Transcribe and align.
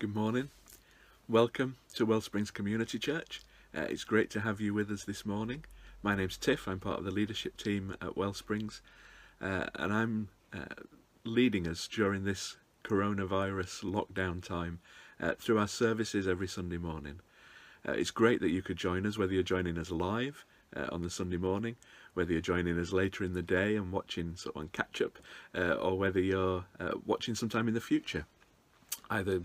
Good 0.00 0.14
morning. 0.14 0.48
Welcome 1.28 1.76
to 1.92 2.06
Wellsprings 2.06 2.50
Community 2.50 2.98
Church. 2.98 3.42
Uh, 3.76 3.82
it's 3.82 4.02
great 4.02 4.30
to 4.30 4.40
have 4.40 4.58
you 4.58 4.72
with 4.72 4.90
us 4.90 5.04
this 5.04 5.26
morning. 5.26 5.66
My 6.02 6.14
name's 6.14 6.38
Tiff. 6.38 6.66
I'm 6.66 6.80
part 6.80 7.00
of 7.00 7.04
the 7.04 7.10
leadership 7.10 7.58
team 7.58 7.94
at 8.00 8.16
Wellsprings, 8.16 8.80
uh, 9.42 9.66
and 9.74 9.92
I'm 9.92 10.28
uh, 10.54 10.84
leading 11.24 11.68
us 11.68 11.86
during 11.86 12.24
this 12.24 12.56
coronavirus 12.82 13.84
lockdown 13.84 14.42
time 14.42 14.78
uh, 15.20 15.34
through 15.38 15.58
our 15.58 15.68
services 15.68 16.26
every 16.26 16.48
Sunday 16.48 16.78
morning. 16.78 17.20
Uh, 17.86 17.92
it's 17.92 18.10
great 18.10 18.40
that 18.40 18.48
you 18.52 18.62
could 18.62 18.78
join 18.78 19.04
us, 19.04 19.18
whether 19.18 19.34
you're 19.34 19.42
joining 19.42 19.76
us 19.76 19.90
live 19.90 20.46
uh, 20.74 20.86
on 20.90 21.02
the 21.02 21.10
Sunday 21.10 21.36
morning, 21.36 21.76
whether 22.14 22.32
you're 22.32 22.40
joining 22.40 22.78
us 22.78 22.90
later 22.90 23.22
in 23.22 23.34
the 23.34 23.42
day 23.42 23.76
and 23.76 23.92
watching 23.92 24.34
sort 24.34 24.56
of 24.56 24.62
on 24.62 24.68
catch 24.68 25.02
up, 25.02 25.18
or 25.54 25.98
whether 25.98 26.20
you're 26.20 26.64
watching 27.04 27.34
sometime 27.34 27.68
in 27.68 27.74
the 27.74 27.82
future 27.82 28.24
either 29.10 29.42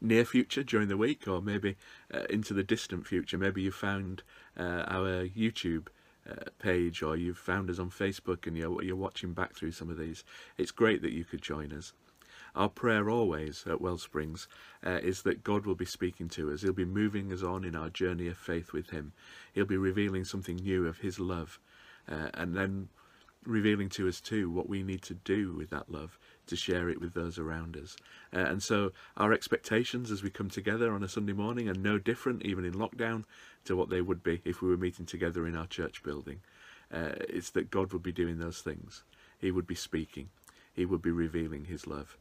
near 0.00 0.24
future 0.24 0.62
during 0.62 0.88
the 0.88 0.96
week 0.96 1.26
or 1.26 1.40
maybe 1.40 1.76
uh, 2.12 2.24
into 2.30 2.52
the 2.52 2.62
distant 2.62 3.06
future. 3.06 3.38
Maybe 3.38 3.62
you 3.62 3.70
found 3.70 4.22
uh, 4.58 4.84
our 4.86 5.26
YouTube 5.26 5.88
uh, 6.28 6.50
page 6.58 7.02
or 7.02 7.16
you've 7.16 7.38
found 7.38 7.70
us 7.70 7.78
on 7.78 7.90
Facebook 7.90 8.46
and 8.46 8.56
you're, 8.56 8.82
you're 8.82 8.96
watching 8.96 9.32
back 9.32 9.54
through 9.54 9.72
some 9.72 9.90
of 9.90 9.98
these. 9.98 10.24
It's 10.58 10.70
great 10.70 11.02
that 11.02 11.12
you 11.12 11.24
could 11.24 11.42
join 11.42 11.72
us. 11.72 11.92
Our 12.54 12.68
prayer 12.68 13.10
always 13.10 13.64
at 13.66 13.80
Wellsprings 13.80 14.46
uh, 14.86 15.00
is 15.02 15.22
that 15.22 15.42
God 15.42 15.66
will 15.66 15.74
be 15.74 15.84
speaking 15.84 16.28
to 16.30 16.52
us. 16.52 16.62
He'll 16.62 16.72
be 16.72 16.84
moving 16.84 17.32
us 17.32 17.42
on 17.42 17.64
in 17.64 17.74
our 17.74 17.90
journey 17.90 18.28
of 18.28 18.38
faith 18.38 18.72
with 18.72 18.90
Him. 18.90 19.12
He'll 19.52 19.64
be 19.64 19.76
revealing 19.76 20.24
something 20.24 20.56
new 20.56 20.86
of 20.86 20.98
His 20.98 21.18
love 21.18 21.58
uh, 22.08 22.28
and 22.34 22.54
then 22.54 22.88
revealing 23.44 23.88
to 23.90 24.08
us 24.08 24.20
too 24.20 24.50
what 24.50 24.68
we 24.68 24.82
need 24.82 25.02
to 25.02 25.14
do 25.14 25.52
with 25.52 25.70
that 25.70 25.90
love 25.90 26.18
to 26.46 26.56
share 26.56 26.88
it 26.88 27.00
with 27.00 27.14
those 27.14 27.38
around 27.38 27.76
us. 27.76 27.96
Uh, 28.34 28.40
and 28.40 28.62
so 28.62 28.92
our 29.16 29.32
expectations 29.32 30.10
as 30.10 30.22
we 30.22 30.30
come 30.30 30.50
together 30.50 30.92
on 30.92 31.02
a 31.02 31.08
Sunday 31.08 31.32
morning 31.32 31.68
are 31.68 31.74
no 31.74 31.98
different, 31.98 32.44
even 32.44 32.64
in 32.64 32.74
lockdown, 32.74 33.24
to 33.64 33.76
what 33.76 33.90
they 33.90 34.00
would 34.00 34.22
be 34.22 34.40
if 34.44 34.62
we 34.62 34.68
were 34.68 34.76
meeting 34.76 35.06
together 35.06 35.46
in 35.46 35.56
our 35.56 35.66
church 35.66 36.02
building. 36.02 36.40
Uh, 36.92 37.12
it's 37.28 37.50
that 37.50 37.70
God 37.70 37.92
would 37.92 38.02
be 38.02 38.12
doing 38.12 38.38
those 38.38 38.60
things. 38.60 39.02
He 39.38 39.50
would 39.50 39.66
be 39.66 39.74
speaking. 39.74 40.28
He 40.72 40.84
would 40.84 41.02
be 41.02 41.10
revealing 41.10 41.64
his 41.64 41.86
love. 41.86 42.16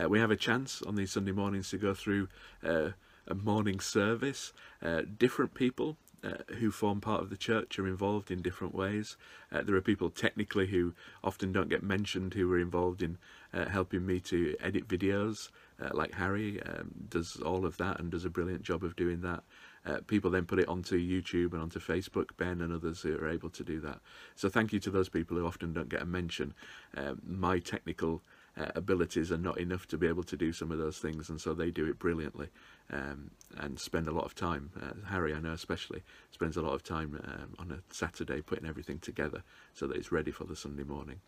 Uh, 0.00 0.08
we 0.08 0.20
have 0.20 0.30
a 0.30 0.36
chance 0.36 0.82
on 0.82 0.94
these 0.94 1.12
Sunday 1.12 1.32
mornings 1.32 1.70
to 1.70 1.78
go 1.78 1.94
through 1.94 2.28
uh, 2.64 2.90
a 3.26 3.34
morning 3.34 3.80
service. 3.80 4.52
Uh, 4.82 5.02
different 5.18 5.54
people 5.54 5.96
uh, 6.24 6.54
who 6.54 6.70
form 6.70 7.00
part 7.00 7.22
of 7.22 7.30
the 7.30 7.36
church 7.36 7.78
are 7.78 7.86
involved 7.86 8.30
in 8.30 8.42
different 8.42 8.74
ways. 8.74 9.16
Uh, 9.52 9.62
there 9.62 9.76
are 9.76 9.80
people 9.80 10.10
technically 10.10 10.66
who 10.66 10.94
often 11.22 11.52
don't 11.52 11.68
get 11.68 11.82
mentioned 11.82 12.34
who 12.34 12.50
are 12.52 12.58
involved 12.58 13.02
in 13.02 13.18
uh, 13.54 13.66
helping 13.66 14.04
me 14.04 14.20
to 14.20 14.56
edit 14.60 14.88
videos, 14.88 15.50
uh, 15.82 15.90
like 15.92 16.12
Harry 16.14 16.62
um, 16.62 16.90
does 17.08 17.36
all 17.36 17.64
of 17.64 17.76
that 17.76 17.98
and 18.00 18.10
does 18.10 18.24
a 18.24 18.30
brilliant 18.30 18.62
job 18.62 18.84
of 18.84 18.96
doing 18.96 19.20
that. 19.22 19.42
Uh, 19.86 20.00
people 20.06 20.30
then 20.30 20.44
put 20.44 20.58
it 20.58 20.68
onto 20.68 20.98
YouTube 20.98 21.52
and 21.52 21.62
onto 21.62 21.78
Facebook, 21.78 22.30
Ben 22.36 22.60
and 22.60 22.72
others 22.72 23.00
who 23.00 23.16
are 23.16 23.28
able 23.28 23.48
to 23.50 23.64
do 23.64 23.80
that. 23.80 24.00
So 24.34 24.48
thank 24.48 24.72
you 24.72 24.80
to 24.80 24.90
those 24.90 25.08
people 25.08 25.36
who 25.36 25.46
often 25.46 25.72
don't 25.72 25.88
get 25.88 26.02
a 26.02 26.06
mention. 26.06 26.52
Um, 26.96 27.22
my 27.26 27.58
technical 27.58 28.22
uh, 28.58 28.70
abilities 28.74 29.30
are 29.30 29.38
not 29.38 29.58
enough 29.58 29.86
to 29.86 29.96
be 29.96 30.06
able 30.06 30.22
to 30.24 30.36
do 30.36 30.52
some 30.52 30.70
of 30.70 30.78
those 30.78 30.98
things 30.98 31.28
and 31.28 31.40
so 31.40 31.54
they 31.54 31.70
do 31.70 31.86
it 31.86 31.98
brilliantly 31.98 32.48
um, 32.92 33.30
and 33.58 33.78
spend 33.78 34.08
a 34.08 34.12
lot 34.12 34.24
of 34.24 34.34
time 34.34 34.70
uh, 34.82 35.08
Harry 35.08 35.34
I 35.34 35.40
know 35.40 35.52
especially 35.52 36.02
spends 36.30 36.56
a 36.56 36.62
lot 36.62 36.74
of 36.74 36.82
time 36.82 37.20
um, 37.24 37.54
on 37.58 37.72
a 37.72 37.78
Saturday 37.92 38.40
putting 38.40 38.66
everything 38.66 38.98
together 38.98 39.42
so 39.74 39.86
that 39.86 39.96
it's 39.96 40.12
ready 40.12 40.30
for 40.30 40.44
the 40.44 40.56
Sunday 40.56 40.84
morning. 40.84 41.20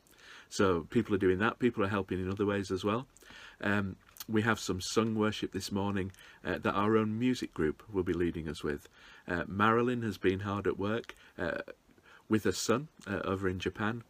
So 0.48 0.86
people 0.90 1.14
are 1.14 1.18
doing 1.18 1.38
that. 1.38 1.58
People 1.58 1.84
are 1.84 1.88
helping 1.88 2.20
in 2.20 2.30
other 2.30 2.46
ways 2.46 2.70
as 2.70 2.84
well. 2.84 3.06
Um, 3.60 3.96
we 4.28 4.42
have 4.42 4.60
some 4.60 4.80
sung 4.80 5.14
worship 5.14 5.52
this 5.52 5.72
morning 5.72 6.12
uh, 6.44 6.58
that 6.58 6.74
our 6.74 6.96
own 6.96 7.18
music 7.18 7.54
group 7.54 7.82
will 7.92 8.02
be 8.02 8.12
leading 8.12 8.48
us 8.48 8.62
with. 8.62 8.88
Uh, 9.26 9.44
Marilyn 9.46 10.02
has 10.02 10.18
been 10.18 10.40
hard 10.40 10.66
at 10.66 10.78
work 10.78 11.14
uh, 11.38 11.58
with 12.28 12.44
her 12.44 12.52
son 12.52 12.88
uh, 13.06 13.20
over 13.24 13.48
in 13.48 13.58
Japan 13.58 14.04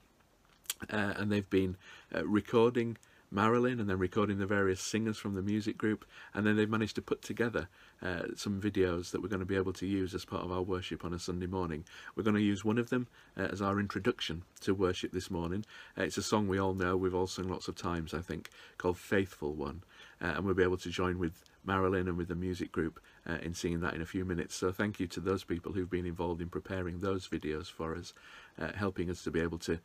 and 0.88 1.30
they've 1.30 1.50
been 1.50 1.76
recording 2.24 2.96
Marilyn 3.32 3.78
and 3.78 3.88
then 3.88 3.98
recording 3.98 4.38
the 4.38 4.46
various 4.46 4.80
singers 4.80 5.16
from 5.16 5.34
the 5.34 5.42
music 5.42 5.78
group 5.78 6.04
and 6.34 6.44
then 6.44 6.56
they've 6.56 6.68
managed 6.68 6.96
to 6.96 7.02
put 7.02 7.22
together 7.22 7.68
uh, 8.02 8.22
some 8.34 8.60
videos 8.60 9.12
that 9.12 9.22
we're 9.22 9.28
going 9.28 9.40
to 9.40 9.46
be 9.46 9.56
able 9.56 9.72
to 9.72 9.86
use 9.86 10.14
as 10.14 10.24
part 10.24 10.44
of 10.44 10.50
our 10.50 10.62
worship 10.62 11.04
on 11.04 11.14
a 11.14 11.18
Sunday 11.18 11.46
morning. 11.46 11.84
We're 12.16 12.24
going 12.24 12.34
to 12.34 12.42
use 12.42 12.64
one 12.64 12.78
of 12.78 12.90
them 12.90 13.06
uh, 13.36 13.42
as 13.42 13.62
our 13.62 13.78
introduction 13.78 14.42
to 14.62 14.74
worship 14.74 15.12
this 15.12 15.30
morning. 15.30 15.64
Uh, 15.96 16.02
it's 16.02 16.18
a 16.18 16.22
song 16.22 16.48
we 16.48 16.58
all 16.58 16.74
know, 16.74 16.96
we've 16.96 17.14
all 17.14 17.28
sung 17.28 17.48
lots 17.48 17.68
of 17.68 17.76
times 17.76 18.12
I 18.12 18.20
think, 18.20 18.50
called 18.78 18.98
Faithful 18.98 19.54
One 19.54 19.84
uh, 20.20 20.32
and 20.34 20.44
we'll 20.44 20.54
be 20.54 20.64
able 20.64 20.78
to 20.78 20.90
join 20.90 21.20
with 21.20 21.44
Marilyn 21.64 22.08
and 22.08 22.16
with 22.16 22.28
the 22.28 22.34
music 22.34 22.72
group 22.72 22.98
uh, 23.28 23.38
in 23.42 23.54
singing 23.54 23.78
that 23.80 23.94
in 23.94 24.02
a 24.02 24.06
few 24.06 24.24
minutes. 24.24 24.56
So 24.56 24.72
thank 24.72 24.98
you 24.98 25.06
to 25.06 25.20
those 25.20 25.44
people 25.44 25.72
who've 25.72 25.90
been 25.90 26.06
involved 26.06 26.40
in 26.40 26.48
preparing 26.48 26.98
those 26.98 27.28
videos 27.28 27.70
for 27.70 27.94
us, 27.94 28.12
uh, 28.60 28.72
helping 28.74 29.08
us 29.08 29.22
to 29.22 29.30
be 29.30 29.40
able 29.40 29.58
to 29.58 29.78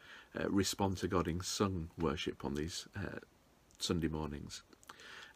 respond 0.47 0.97
to 0.97 1.07
God 1.07 1.27
in 1.27 1.41
sung 1.41 1.89
worship 1.99 2.43
on 2.43 2.55
these 2.55 2.87
Sunday 3.79 4.07
mornings. 4.07 4.63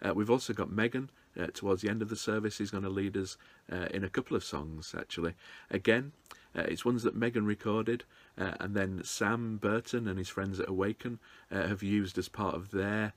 Uh, 0.01 0.13
we've 0.13 0.29
also 0.29 0.53
got 0.53 0.71
Megan 0.71 1.09
uh, 1.39 1.47
towards 1.53 1.81
the 1.81 1.89
end 1.89 2.01
of 2.01 2.09
the 2.09 2.15
service. 2.15 2.57
He's 2.57 2.71
going 2.71 2.83
to 2.83 2.89
lead 2.89 3.17
us 3.17 3.37
uh, 3.71 3.87
in 3.91 4.03
a 4.03 4.09
couple 4.09 4.35
of 4.35 4.43
songs, 4.43 4.95
actually. 4.97 5.33
Again, 5.69 6.13
uh, 6.55 6.61
it's 6.61 6.85
ones 6.85 7.03
that 7.03 7.15
Megan 7.15 7.45
recorded, 7.45 8.03
uh, 8.37 8.53
and 8.59 8.75
then 8.75 9.01
Sam 9.03 9.57
Burton 9.57 10.07
and 10.07 10.17
his 10.17 10.29
friends 10.29 10.59
at 10.59 10.69
Awaken 10.69 11.19
uh, 11.51 11.67
have 11.67 11.83
used 11.83 12.17
as 12.17 12.29
part 12.29 12.55
of 12.55 12.71
their 12.71 13.13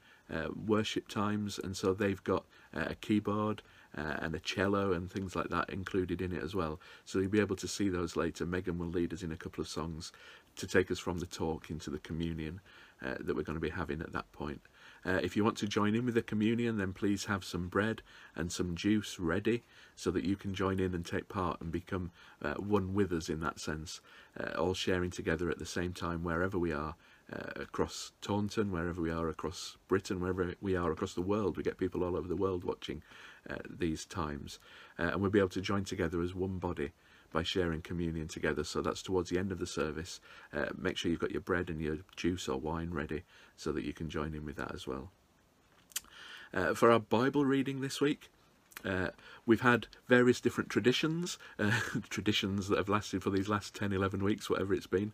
worship 0.66 1.08
times, 1.08 1.60
and 1.62 1.76
so 1.76 1.92
they've 1.92 2.24
got 2.24 2.46
a 2.72 2.94
keyboard 2.94 3.60
and 3.92 4.34
a 4.34 4.38
cello 4.38 4.92
and 4.92 5.10
things 5.10 5.36
like 5.36 5.50
that 5.50 5.68
included 5.68 6.22
in 6.22 6.32
it 6.32 6.42
as 6.42 6.54
well. 6.54 6.80
So 7.04 7.18
you'll 7.18 7.30
be 7.30 7.40
able 7.40 7.56
to 7.56 7.68
see 7.68 7.90
those 7.90 8.16
later. 8.16 8.46
Megan 8.46 8.78
will 8.78 8.86
lead 8.86 9.12
us 9.12 9.22
in 9.22 9.30
a 9.30 9.36
couple 9.36 9.60
of 9.60 9.68
songs 9.68 10.10
to 10.56 10.66
take 10.66 10.90
us 10.90 10.98
from 10.98 11.18
the 11.18 11.26
talk 11.26 11.68
into 11.68 11.90
the 11.90 11.98
communion 11.98 12.62
that 13.02 13.36
we're 13.36 13.42
going 13.42 13.56
to 13.56 13.60
be 13.60 13.68
having 13.68 14.00
at 14.00 14.14
that 14.14 14.32
point. 14.32 14.62
Uh, 15.04 15.20
if 15.22 15.36
you 15.36 15.44
want 15.44 15.56
to 15.56 15.66
join 15.66 15.94
in 15.94 16.04
with 16.04 16.14
the 16.14 16.22
communion, 16.22 16.78
then 16.78 16.92
please 16.92 17.24
have 17.24 17.44
some 17.44 17.68
bread 17.68 18.02
and 18.36 18.52
some 18.52 18.74
juice 18.74 19.18
ready 19.18 19.62
so 19.96 20.10
that 20.10 20.24
you 20.24 20.36
can 20.36 20.54
join 20.54 20.78
in 20.78 20.94
and 20.94 21.04
take 21.04 21.28
part 21.28 21.60
and 21.60 21.72
become 21.72 22.10
uh, 22.42 22.54
one 22.54 22.94
with 22.94 23.12
us 23.12 23.28
in 23.28 23.40
that 23.40 23.58
sense, 23.58 24.00
uh, 24.38 24.58
all 24.58 24.74
sharing 24.74 25.10
together 25.10 25.50
at 25.50 25.58
the 25.58 25.66
same 25.66 25.92
time 25.92 26.22
wherever 26.22 26.58
we 26.58 26.72
are. 26.72 26.94
Uh, 27.32 27.62
across 27.62 28.12
Taunton, 28.20 28.70
wherever 28.70 29.00
we 29.00 29.10
are 29.10 29.28
across 29.30 29.78
Britain, 29.88 30.20
wherever 30.20 30.54
we 30.60 30.76
are 30.76 30.92
across 30.92 31.14
the 31.14 31.22
world, 31.22 31.56
we 31.56 31.62
get 31.62 31.78
people 31.78 32.04
all 32.04 32.14
over 32.14 32.28
the 32.28 32.36
world 32.36 32.62
watching 32.62 33.02
uh, 33.48 33.54
these 33.70 34.04
times, 34.04 34.58
uh, 34.98 35.04
and 35.04 35.20
we'll 35.22 35.30
be 35.30 35.38
able 35.38 35.48
to 35.48 35.62
join 35.62 35.82
together 35.82 36.20
as 36.20 36.34
one 36.34 36.58
body 36.58 36.90
by 37.32 37.42
sharing 37.42 37.82
communion 37.82 38.28
together. 38.28 38.64
So 38.64 38.82
that's 38.82 39.02
towards 39.02 39.30
the 39.30 39.38
end 39.38 39.52
of 39.52 39.58
the 39.58 39.66
service. 39.66 40.20
Uh, 40.52 40.66
make 40.76 40.96
sure 40.96 41.10
you've 41.10 41.20
got 41.20 41.30
your 41.30 41.40
bread 41.40 41.70
and 41.70 41.80
your 41.80 41.98
juice 42.16 42.48
or 42.48 42.58
wine 42.58 42.90
ready 42.90 43.22
so 43.56 43.72
that 43.72 43.84
you 43.84 43.92
can 43.92 44.08
join 44.08 44.34
in 44.34 44.44
with 44.44 44.56
that 44.56 44.74
as 44.74 44.86
well. 44.86 45.10
Uh, 46.54 46.74
for 46.74 46.90
our 46.90 47.00
Bible 47.00 47.44
reading 47.44 47.80
this 47.80 48.00
week, 48.00 48.28
uh, 48.84 49.08
we've 49.46 49.60
had 49.60 49.86
various 50.08 50.40
different 50.40 50.70
traditions, 50.70 51.38
uh, 51.58 51.80
traditions 52.10 52.68
that 52.68 52.78
have 52.78 52.88
lasted 52.88 53.22
for 53.22 53.30
these 53.30 53.48
last 53.48 53.74
10, 53.74 53.92
11 53.92 54.22
weeks, 54.22 54.50
whatever 54.50 54.74
it's 54.74 54.86
been. 54.86 55.12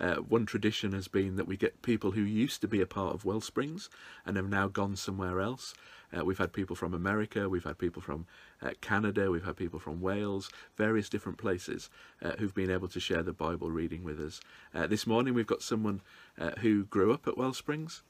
Uh, 0.00 0.16
one 0.16 0.46
tradition 0.46 0.92
has 0.92 1.08
been 1.08 1.36
that 1.36 1.46
we 1.46 1.56
get 1.56 1.82
people 1.82 2.12
who 2.12 2.22
used 2.22 2.60
to 2.60 2.68
be 2.68 2.80
a 2.80 2.86
part 2.86 3.14
of 3.14 3.24
Wellsprings 3.24 3.88
and 4.24 4.36
have 4.36 4.48
now 4.48 4.68
gone 4.68 4.96
somewhere 4.96 5.40
else. 5.40 5.74
Uh, 6.16 6.24
we've 6.24 6.38
had 6.38 6.52
people 6.52 6.74
from 6.74 6.94
America, 6.94 7.48
we've 7.48 7.64
had 7.64 7.78
people 7.78 8.00
from 8.00 8.26
uh, 8.62 8.70
Canada, 8.80 9.30
we've 9.30 9.44
had 9.44 9.56
people 9.56 9.78
from 9.78 10.00
Wales, 10.00 10.50
various 10.76 11.08
different 11.08 11.36
places 11.36 11.90
uh, 12.22 12.32
who've 12.38 12.54
been 12.54 12.70
able 12.70 12.88
to 12.88 13.00
share 13.00 13.22
the 13.22 13.32
Bible 13.32 13.70
reading 13.70 14.04
with 14.04 14.20
us. 14.20 14.40
Uh, 14.74 14.86
this 14.86 15.06
morning 15.06 15.34
we've 15.34 15.46
got 15.46 15.62
someone 15.62 16.00
uh, 16.38 16.52
who 16.60 16.84
grew 16.84 17.12
up 17.12 17.26
at 17.28 17.36
Wellsprings, 17.36 18.02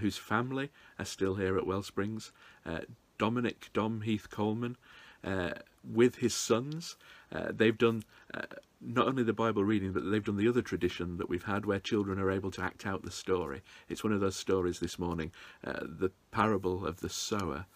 whose 0.00 0.18
family 0.18 0.68
are 0.98 1.06
still 1.06 1.36
here 1.36 1.56
at 1.56 1.66
Wellsprings, 1.66 2.32
Dominic 3.16 3.70
Dom 3.72 4.02
Heath 4.02 4.28
Coleman, 4.28 4.76
with 5.82 6.16
his 6.16 6.34
sons. 6.34 6.96
they've 7.32 7.78
done 7.78 8.04
not 8.80 9.06
only 9.06 9.22
the 9.22 9.32
Bible 9.32 9.64
reading, 9.64 9.92
but 9.92 10.10
they've 10.10 10.24
done 10.24 10.36
the 10.36 10.48
other 10.48 10.62
tradition 10.62 11.18
that 11.18 11.28
we've 11.28 11.44
had 11.44 11.66
where 11.66 11.78
children 11.78 12.18
are 12.18 12.30
able 12.30 12.50
to 12.52 12.62
act 12.62 12.86
out 12.86 13.02
the 13.02 13.10
story. 13.10 13.62
It's 13.88 14.02
one 14.02 14.12
of 14.12 14.20
those 14.20 14.36
stories 14.36 14.80
this 14.80 14.98
morning, 14.98 15.32
uh, 15.66 15.80
the 15.82 16.10
parable 16.30 16.86
of 16.86 17.00
the 17.00 17.08
sower, 17.08 17.66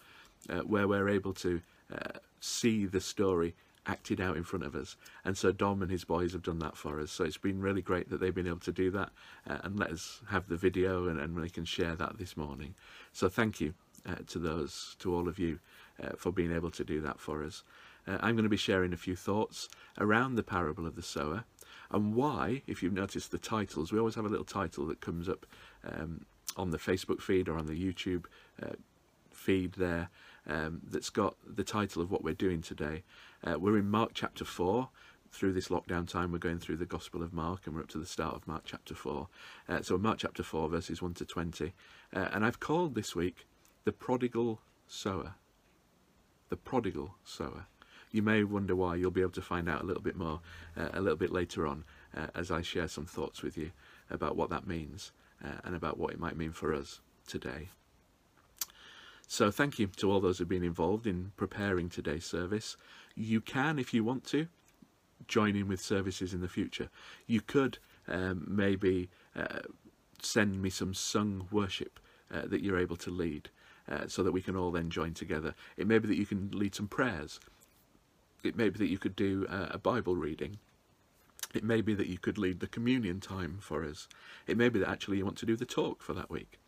uh, 0.49 0.59
where 0.59 0.87
we're 0.87 1.09
able 1.09 1.33
to 1.33 1.61
uh, 1.93 2.19
see 2.39 2.85
the 2.85 3.01
story 3.01 3.53
acted 3.87 4.19
out 4.19 4.35
in 4.35 4.43
front 4.43 4.65
of 4.65 4.75
us. 4.75 4.97
And 5.23 5.37
so 5.37 5.51
Dom 5.51 5.81
and 5.83 5.91
his 5.91 6.03
boys 6.03 6.33
have 6.33 6.41
done 6.41 6.59
that 6.59 6.75
for 6.75 6.99
us. 6.99 7.11
So 7.11 7.23
it's 7.23 7.37
been 7.37 7.61
really 7.61 7.83
great 7.83 8.09
that 8.09 8.19
they've 8.19 8.33
been 8.33 8.47
able 8.47 8.59
to 8.59 8.71
do 8.71 8.89
that 8.91 9.09
uh, 9.47 9.59
and 9.63 9.77
let 9.77 9.91
us 9.91 10.21
have 10.29 10.47
the 10.47 10.57
video 10.57 11.07
and, 11.07 11.19
and 11.19 11.35
we 11.35 11.49
can 11.49 11.65
share 11.65 11.95
that 11.95 12.17
this 12.17 12.35
morning. 12.35 12.73
So 13.13 13.29
thank 13.29 13.61
you 13.61 13.75
uh, 14.07 14.15
to 14.27 14.39
those, 14.39 14.95
to 14.99 15.13
all 15.13 15.27
of 15.27 15.37
you, 15.37 15.59
uh, 16.03 16.09
for 16.17 16.31
being 16.31 16.51
able 16.51 16.71
to 16.71 16.83
do 16.83 16.99
that 17.01 17.19
for 17.19 17.43
us. 17.43 17.63
Uh, 18.07 18.17
I'm 18.21 18.35
going 18.35 18.43
to 18.43 18.49
be 18.49 18.57
sharing 18.57 18.93
a 18.93 18.97
few 18.97 19.15
thoughts 19.15 19.69
around 19.97 20.35
the 20.35 20.43
parable 20.43 20.85
of 20.85 20.95
the 20.95 21.01
sower 21.01 21.45
and 21.91 22.15
why, 22.15 22.61
if 22.67 22.81
you've 22.81 22.93
noticed 22.93 23.31
the 23.31 23.37
titles, 23.37 23.91
we 23.91 23.99
always 23.99 24.15
have 24.15 24.25
a 24.25 24.29
little 24.29 24.45
title 24.45 24.85
that 24.87 25.01
comes 25.01 25.29
up 25.29 25.45
um, 25.87 26.25
on 26.57 26.71
the 26.71 26.77
Facebook 26.77 27.21
feed 27.21 27.47
or 27.47 27.57
on 27.57 27.67
the 27.67 27.73
YouTube 27.73 28.25
uh, 28.61 28.73
feed 29.31 29.73
there 29.73 30.09
um, 30.47 30.81
that's 30.89 31.09
got 31.09 31.35
the 31.45 31.63
title 31.63 32.01
of 32.01 32.11
what 32.11 32.23
we're 32.23 32.33
doing 32.33 32.61
today. 32.61 33.03
Uh, 33.43 33.59
we're 33.59 33.77
in 33.77 33.89
Mark 33.89 34.11
chapter 34.13 34.45
4. 34.45 34.89
Through 35.31 35.53
this 35.53 35.67
lockdown 35.67 36.07
time, 36.07 36.31
we're 36.31 36.37
going 36.37 36.59
through 36.59 36.77
the 36.77 36.85
Gospel 36.85 37.21
of 37.21 37.33
Mark 37.33 37.65
and 37.65 37.75
we're 37.75 37.81
up 37.81 37.89
to 37.89 37.97
the 37.97 38.05
start 38.05 38.35
of 38.35 38.47
Mark 38.47 38.63
chapter 38.65 38.95
4. 38.95 39.27
Uh, 39.67 39.81
so, 39.81 39.97
Mark 39.97 40.17
chapter 40.19 40.43
4, 40.43 40.69
verses 40.69 41.01
1 41.01 41.13
to 41.15 41.25
20. 41.25 41.73
Uh, 42.13 42.27
and 42.31 42.45
I've 42.45 42.61
called 42.61 42.95
this 42.95 43.15
week 43.15 43.45
the 43.83 43.91
prodigal 43.91 44.61
sower. 44.87 45.35
The 46.47 46.55
prodigal 46.55 47.15
sower. 47.25 47.65
You 48.15 48.21
may 48.21 48.45
wonder 48.45 48.77
why. 48.77 48.95
You'll 48.95 49.11
be 49.11 49.19
able 49.19 49.31
to 49.31 49.41
find 49.41 49.67
out 49.67 49.81
a 49.81 49.85
little 49.85 50.01
bit 50.01 50.15
more 50.15 50.39
uh, 50.77 50.87
a 50.93 51.01
little 51.01 51.17
bit 51.17 51.33
later 51.33 51.67
on 51.67 51.83
uh, 52.15 52.27
as 52.33 52.49
I 52.49 52.61
share 52.61 52.87
some 52.87 53.05
thoughts 53.05 53.43
with 53.43 53.57
you 53.57 53.71
about 54.09 54.37
what 54.37 54.49
that 54.51 54.65
means 54.65 55.11
uh, 55.43 55.59
and 55.65 55.75
about 55.75 55.97
what 55.97 56.13
it 56.13 56.19
might 56.19 56.37
mean 56.37 56.53
for 56.53 56.73
us 56.73 57.01
today. 57.27 57.67
So 59.27 59.51
thank 59.51 59.79
you 59.79 59.87
to 59.87 60.09
all 60.09 60.21
those 60.21 60.37
who've 60.37 60.47
been 60.47 60.63
involved 60.63 61.05
in 61.05 61.33
preparing 61.35 61.89
today's 61.89 62.23
service. 62.23 62.77
You 63.15 63.41
can, 63.41 63.77
if 63.77 63.93
you 63.93 64.05
want 64.05 64.23
to, 64.27 64.47
join 65.27 65.57
in 65.57 65.67
with 65.67 65.81
services 65.81 66.33
in 66.33 66.39
the 66.39 66.47
future. 66.47 66.87
You 67.27 67.41
could 67.41 67.79
um, 68.07 68.45
maybe 68.47 69.09
uh, 69.35 69.59
send 70.21 70.61
me 70.61 70.69
some 70.69 70.93
sung 70.93 71.49
worship 71.51 71.99
uh, 72.33 72.43
that 72.45 72.63
you're 72.63 72.79
able 72.79 72.95
to 72.95 73.11
lead 73.11 73.49
uh, 73.91 74.07
so 74.07 74.23
that 74.23 74.31
we 74.31 74.41
can 74.41 74.55
all 74.55 74.71
then 74.71 74.89
join 74.89 75.13
together. 75.13 75.53
It 75.75 75.85
may 75.85 75.99
be 75.99 76.07
that 76.07 76.17
you 76.17 76.25
can 76.25 76.51
lead 76.53 76.75
some 76.75 76.87
prayers. 76.87 77.41
It 78.45 78.55
may 78.55 78.69
be 78.69 78.79
that 78.79 78.89
you 78.89 78.97
could 78.97 79.15
do 79.15 79.45
uh, 79.49 79.67
a 79.71 79.77
Bible 79.77 80.15
reading. 80.15 80.57
It 81.53 81.63
may 81.63 81.81
be 81.81 81.93
that 81.93 82.07
you 82.07 82.17
could 82.17 82.37
lead 82.37 82.59
the 82.59 82.67
communion 82.67 83.19
time 83.19 83.59
for 83.61 83.83
us. 83.85 84.07
It 84.45 84.57
may 84.57 84.69
be 84.69 84.79
that 84.79 84.89
actually 84.89 85.17
you 85.17 85.25
want 85.25 85.37
to 85.37 85.45
do 85.45 85.55
the 85.55 85.65
talk 85.65 86.01
for 86.01 86.13
that 86.13 86.29
week 86.29 86.59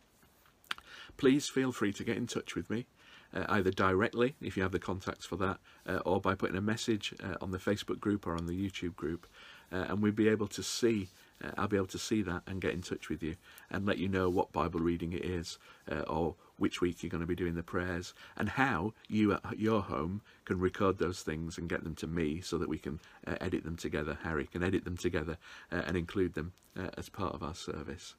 please 1.18 1.48
feel 1.48 1.72
free 1.72 1.92
to 1.92 2.04
get 2.04 2.16
in 2.16 2.26
touch 2.26 2.54
with 2.54 2.70
me. 2.70 2.86
Uh, 3.34 3.44
either 3.50 3.70
directly, 3.70 4.34
if 4.40 4.56
you 4.56 4.62
have 4.62 4.72
the 4.72 4.78
contacts 4.78 5.26
for 5.26 5.36
that, 5.36 5.58
uh, 5.86 5.98
or 6.06 6.18
by 6.18 6.34
putting 6.34 6.56
a 6.56 6.62
message 6.62 7.12
uh, 7.22 7.34
on 7.42 7.50
the 7.50 7.58
Facebook 7.58 8.00
group 8.00 8.26
or 8.26 8.34
on 8.34 8.46
the 8.46 8.54
YouTube 8.54 8.96
group, 8.96 9.26
uh, 9.70 9.84
and 9.88 10.00
we'll 10.00 10.12
be 10.12 10.28
able 10.28 10.46
to 10.46 10.62
see. 10.62 11.08
Uh, 11.44 11.50
I'll 11.58 11.68
be 11.68 11.76
able 11.76 11.88
to 11.88 11.98
see 11.98 12.22
that 12.22 12.42
and 12.46 12.58
get 12.58 12.72
in 12.72 12.80
touch 12.80 13.10
with 13.10 13.22
you 13.22 13.36
and 13.70 13.84
let 13.84 13.98
you 13.98 14.08
know 14.08 14.30
what 14.30 14.50
Bible 14.50 14.80
reading 14.80 15.12
it 15.12 15.26
is, 15.26 15.58
uh, 15.92 16.00
or 16.06 16.36
which 16.58 16.80
week 16.80 17.02
you're 17.02 17.10
going 17.10 17.20
to 17.20 17.26
be 17.26 17.34
doing 17.34 17.54
the 17.54 17.62
prayers, 17.62 18.14
and 18.36 18.50
how 18.50 18.92
you 19.08 19.32
at 19.32 19.58
your 19.58 19.82
home 19.82 20.20
can 20.44 20.58
record 20.58 20.98
those 20.98 21.22
things 21.22 21.58
and 21.58 21.68
get 21.68 21.84
them 21.84 21.94
to 21.94 22.06
me 22.06 22.40
so 22.40 22.58
that 22.58 22.68
we 22.68 22.78
can 22.78 23.00
edit 23.26 23.64
them 23.64 23.76
together. 23.76 24.18
Harry 24.22 24.46
can 24.46 24.62
edit 24.62 24.84
them 24.84 24.96
together 24.96 25.38
and 25.70 25.96
include 25.96 26.34
them 26.34 26.52
as 26.96 27.08
part 27.08 27.34
of 27.34 27.42
our 27.42 27.54
service. 27.54 28.14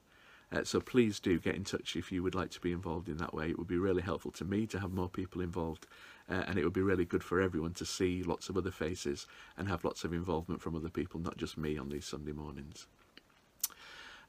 Uh, 0.52 0.64
so 0.64 0.80
please 0.80 1.20
do 1.20 1.38
get 1.38 1.56
in 1.56 1.64
touch 1.64 1.96
if 1.96 2.12
you 2.12 2.24
would 2.24 2.34
like 2.34 2.50
to 2.50 2.60
be 2.60 2.72
involved 2.72 3.08
in 3.08 3.18
that 3.18 3.34
way. 3.34 3.50
It 3.50 3.60
would 3.60 3.68
be 3.68 3.78
really 3.78 4.02
helpful 4.02 4.32
to 4.32 4.46
me 4.46 4.66
to 4.68 4.80
have 4.80 4.92
more 4.92 5.10
people 5.10 5.42
involved 5.42 5.86
uh, 6.30 6.44
and 6.48 6.58
it 6.58 6.64
would 6.64 6.74
be 6.74 6.82
really 6.82 7.06
good 7.06 7.24
for 7.24 7.40
everyone 7.42 7.74
to 7.74 7.86
see 7.86 8.24
lots 8.24 8.50
of 8.50 8.58
other 8.58 8.72
faces 8.72 9.28
and 9.58 9.68
have 9.68 9.84
lots 9.84 10.04
of 10.04 10.14
involvement 10.14 10.62
from 10.62 10.76
other 10.76 10.90
people, 10.90 11.20
not 11.20 11.38
just 11.38 11.58
me 11.58 11.78
on 11.78 11.90
these 11.90 12.06
Sunday 12.06 12.32
mornings. 12.32 12.88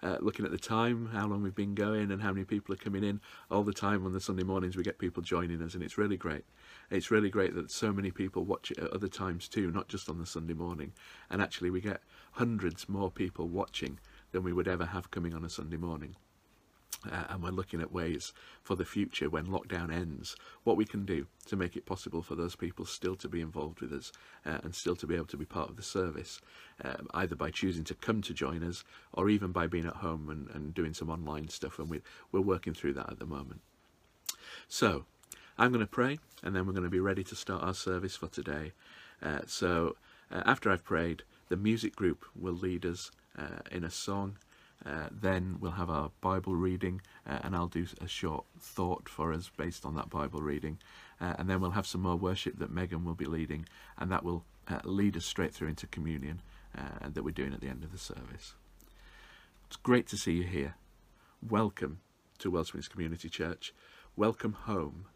Uh, 0.03 0.17
looking 0.21 0.47
at 0.47 0.51
the 0.51 0.59
time, 0.59 1.11
how 1.13 1.27
long 1.27 1.43
we've 1.43 1.55
been 1.55 1.75
going 1.75 2.11
and 2.11 2.23
how 2.23 2.33
many 2.33 2.45
people 2.45 2.73
are 2.73 2.79
coming 2.79 3.05
in 3.05 3.21
all 3.51 3.63
the 3.63 3.73
time 3.73 4.07
on 4.07 4.13
the 4.13 4.21
Sunday 4.21 4.43
mornings 4.43 4.75
we 4.77 4.83
get 4.83 4.99
people 4.99 5.23
joining 5.23 5.61
us 5.61 5.75
and 5.75 5.83
it's 5.83 5.99
really 5.99 6.17
great. 6.17 6.45
It's 6.91 7.11
really 7.11 7.29
great 7.29 7.55
that 7.55 7.71
so 7.71 7.93
many 7.93 8.11
people 8.11 8.45
watch 8.45 8.71
it 8.71 8.79
at 8.79 8.91
other 8.93 9.09
times 9.09 9.47
too, 9.47 9.71
not 9.71 9.89
just 9.89 10.09
on 10.09 10.19
the 10.19 10.25
Sunday 10.25 10.55
morning. 10.55 10.93
And 11.29 11.43
actually 11.43 11.69
we 11.69 11.83
get 11.83 12.01
hundreds 12.33 12.89
more 12.89 13.11
people 13.11 13.49
watching 13.49 13.99
than 14.33 14.43
we 14.43 14.53
would 14.53 14.69
ever 14.69 14.87
have 14.87 15.11
coming 15.11 15.35
on 15.35 15.45
a 15.45 15.51
Sunday 15.51 15.77
morning. 15.77 16.17
Uh, 17.11 17.25
and 17.31 17.43
we're 17.43 17.51
looking 17.51 17.81
at 17.81 17.93
ways 17.93 18.33
for 18.63 18.77
the 18.77 18.85
future 18.85 19.31
when 19.31 19.47
lockdown 19.47 19.93
ends, 19.93 20.37
what 20.65 20.77
we 20.77 20.85
can 20.85 21.07
do 21.07 21.27
to 21.47 21.57
make 21.57 21.75
it 21.75 21.87
possible 21.87 22.21
for 22.21 22.35
those 22.35 22.55
people 22.55 22.85
still 22.85 23.17
to 23.17 23.29
be 23.29 23.41
involved 23.41 23.81
with 23.81 23.93
us 23.93 24.13
uh, 24.45 24.59
and 24.63 24.75
still 24.75 24.95
to 24.95 25.07
be 25.07 25.15
able 25.15 25.25
to 25.25 25.39
be 25.39 25.47
part 25.47 25.71
of 25.71 25.77
the 25.77 25.83
service, 25.83 26.41
um, 26.85 27.09
either 27.15 27.35
by 27.35 27.51
choosing 27.51 27.85
to 27.85 27.95
come 27.95 28.21
to 28.21 28.35
join 28.35 28.63
us 28.63 28.85
or 29.15 29.31
even 29.31 29.51
by 29.51 29.67
being 29.67 29.87
at 29.87 29.97
home 29.97 30.29
and, 30.29 30.49
and 30.55 30.75
doing 30.75 30.93
some 30.93 31.09
online 31.09 31.49
stuff. 31.49 31.79
And 31.79 31.89
we, 31.89 32.03
we're 32.33 32.41
working 32.41 32.75
through 32.75 32.93
that 32.95 33.11
at 33.11 33.19
the 33.19 33.27
moment. 33.27 33.63
So 34.69 35.07
I'm 35.59 35.73
going 35.73 35.85
to 35.85 35.91
pray 35.91 36.19
and 36.43 36.55
then 36.55 36.67
we're 36.67 36.73
going 36.73 36.85
to 36.85 36.91
be 36.91 37.01
ready 37.01 37.25
to 37.25 37.35
start 37.35 37.63
our 37.63 37.75
service 37.75 38.17
for 38.17 38.29
today. 38.29 38.73
Uh, 39.23 39.41
so 39.47 39.97
uh, 40.31 40.43
after 40.45 40.71
I've 40.71 40.85
prayed, 40.85 41.23
the 41.49 41.57
music 41.57 41.97
group 41.97 42.25
will 42.39 42.55
lead 42.55 42.85
us 42.85 43.11
uh, 43.39 43.61
in 43.71 43.85
a 43.85 43.91
song. 43.91 44.37
Uh, 44.85 45.09
then 45.11 45.59
we'll 45.61 45.73
have 45.73 45.91
our 45.91 46.11
Bible 46.21 46.57
reading, 46.57 47.03
uh, 47.27 47.39
and 47.43 47.55
I'll 47.55 47.67
do 47.67 47.87
a 48.01 48.09
short 48.09 48.45
thought 48.59 49.09
for 49.09 49.33
us 49.33 49.51
based 49.55 49.85
on 49.85 49.95
that 49.97 50.09
Bible 50.09 50.41
reading. 50.41 50.79
Uh, 51.21 51.35
and 51.39 51.51
then 51.51 51.61
we'll 51.61 51.73
have 51.73 51.87
some 51.87 52.01
more 52.01 52.17
worship 52.17 52.59
that 52.59 52.71
Megan 52.71 53.05
will 53.05 53.15
be 53.15 53.27
leading, 53.27 53.67
and 53.99 54.11
that 54.11 54.25
will 54.25 54.45
uh, 54.69 54.81
lead 54.85 55.17
us 55.17 55.27
straight 55.27 55.53
through 55.53 55.69
into 55.69 55.87
communion 55.87 56.41
uh, 56.77 57.09
that 57.13 57.23
we're 57.23 57.31
doing 57.31 57.53
at 57.53 57.61
the 57.61 57.69
end 57.69 57.85
of 57.85 57.93
the 57.93 57.99
service. 57.99 58.55
It's 59.67 59.77
great 59.77 60.07
to 60.09 60.17
see 60.17 60.33
you 60.33 60.45
here. 60.45 60.75
Welcome 61.47 62.01
to 62.39 62.51
Wellsprings 62.51 62.89
Community 62.89 63.29
Church. 63.29 63.75
Welcome 64.17 64.53
home 64.53 65.07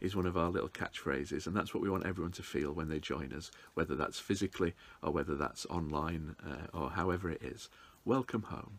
is 0.00 0.14
one 0.14 0.26
of 0.26 0.36
our 0.36 0.50
little 0.50 0.68
catchphrases, 0.68 1.46
and 1.46 1.56
that's 1.56 1.72
what 1.72 1.82
we 1.82 1.90
want 1.90 2.06
everyone 2.06 2.32
to 2.32 2.42
feel 2.42 2.72
when 2.72 2.88
they 2.88 3.00
join 3.00 3.32
us, 3.32 3.50
whether 3.74 3.94
that's 3.94 4.18
physically 4.18 4.74
or 5.02 5.12
whether 5.12 5.34
that's 5.34 5.66
online 5.66 6.36
uh, 6.44 6.76
or 6.76 6.90
however 6.90 7.30
it 7.30 7.42
is. 7.42 7.68
Welcome 8.04 8.42
home. 8.42 8.78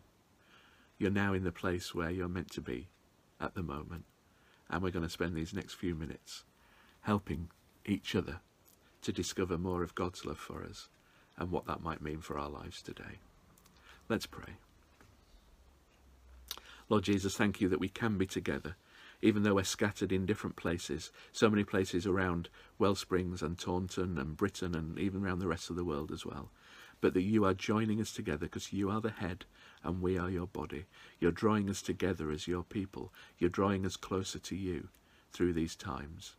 You're 1.00 1.10
now 1.10 1.32
in 1.32 1.44
the 1.44 1.50
place 1.50 1.94
where 1.94 2.10
you're 2.10 2.28
meant 2.28 2.50
to 2.52 2.60
be 2.60 2.88
at 3.40 3.54
the 3.54 3.62
moment, 3.62 4.04
and 4.68 4.82
we're 4.82 4.90
going 4.90 5.04
to 5.04 5.10
spend 5.10 5.34
these 5.34 5.54
next 5.54 5.74
few 5.74 5.94
minutes 5.94 6.44
helping 7.00 7.48
each 7.86 8.14
other 8.14 8.40
to 9.00 9.10
discover 9.10 9.56
more 9.56 9.82
of 9.82 9.94
God's 9.94 10.26
love 10.26 10.38
for 10.38 10.62
us 10.62 10.88
and 11.38 11.50
what 11.50 11.66
that 11.66 11.82
might 11.82 12.02
mean 12.02 12.20
for 12.20 12.38
our 12.38 12.50
lives 12.50 12.82
today. 12.82 13.18
Let's 14.10 14.26
pray. 14.26 14.54
Lord 16.90 17.04
Jesus, 17.04 17.34
thank 17.34 17.62
you 17.62 17.68
that 17.70 17.80
we 17.80 17.88
can 17.88 18.18
be 18.18 18.26
together 18.26 18.76
even 19.22 19.42
though 19.42 19.54
we're 19.54 19.64
scattered 19.64 20.12
in 20.12 20.26
different 20.26 20.56
places, 20.56 21.10
so 21.32 21.50
many 21.50 21.64
places 21.64 22.06
around 22.06 22.48
Wellsprings 22.78 23.42
and 23.42 23.58
Taunton 23.58 24.18
and 24.18 24.36
Britain 24.36 24.74
and 24.74 24.98
even 24.98 25.24
around 25.24 25.40
the 25.40 25.48
rest 25.48 25.70
of 25.70 25.76
the 25.76 25.84
world 25.84 26.10
as 26.10 26.24
well. 26.24 26.50
But 27.00 27.14
that 27.14 27.22
you 27.22 27.44
are 27.44 27.54
joining 27.54 28.00
us 28.00 28.12
together 28.12 28.46
because 28.46 28.72
you 28.72 28.90
are 28.90 29.00
the 29.00 29.10
head 29.10 29.44
and 29.82 30.02
we 30.02 30.18
are 30.18 30.30
your 30.30 30.46
body. 30.46 30.84
You're 31.18 31.32
drawing 31.32 31.70
us 31.70 31.80
together 31.80 32.30
as 32.30 32.46
your 32.46 32.62
people. 32.62 33.12
You're 33.38 33.50
drawing 33.50 33.86
us 33.86 33.96
closer 33.96 34.38
to 34.38 34.56
you 34.56 34.88
through 35.32 35.54
these 35.54 35.76
times. 35.76 36.36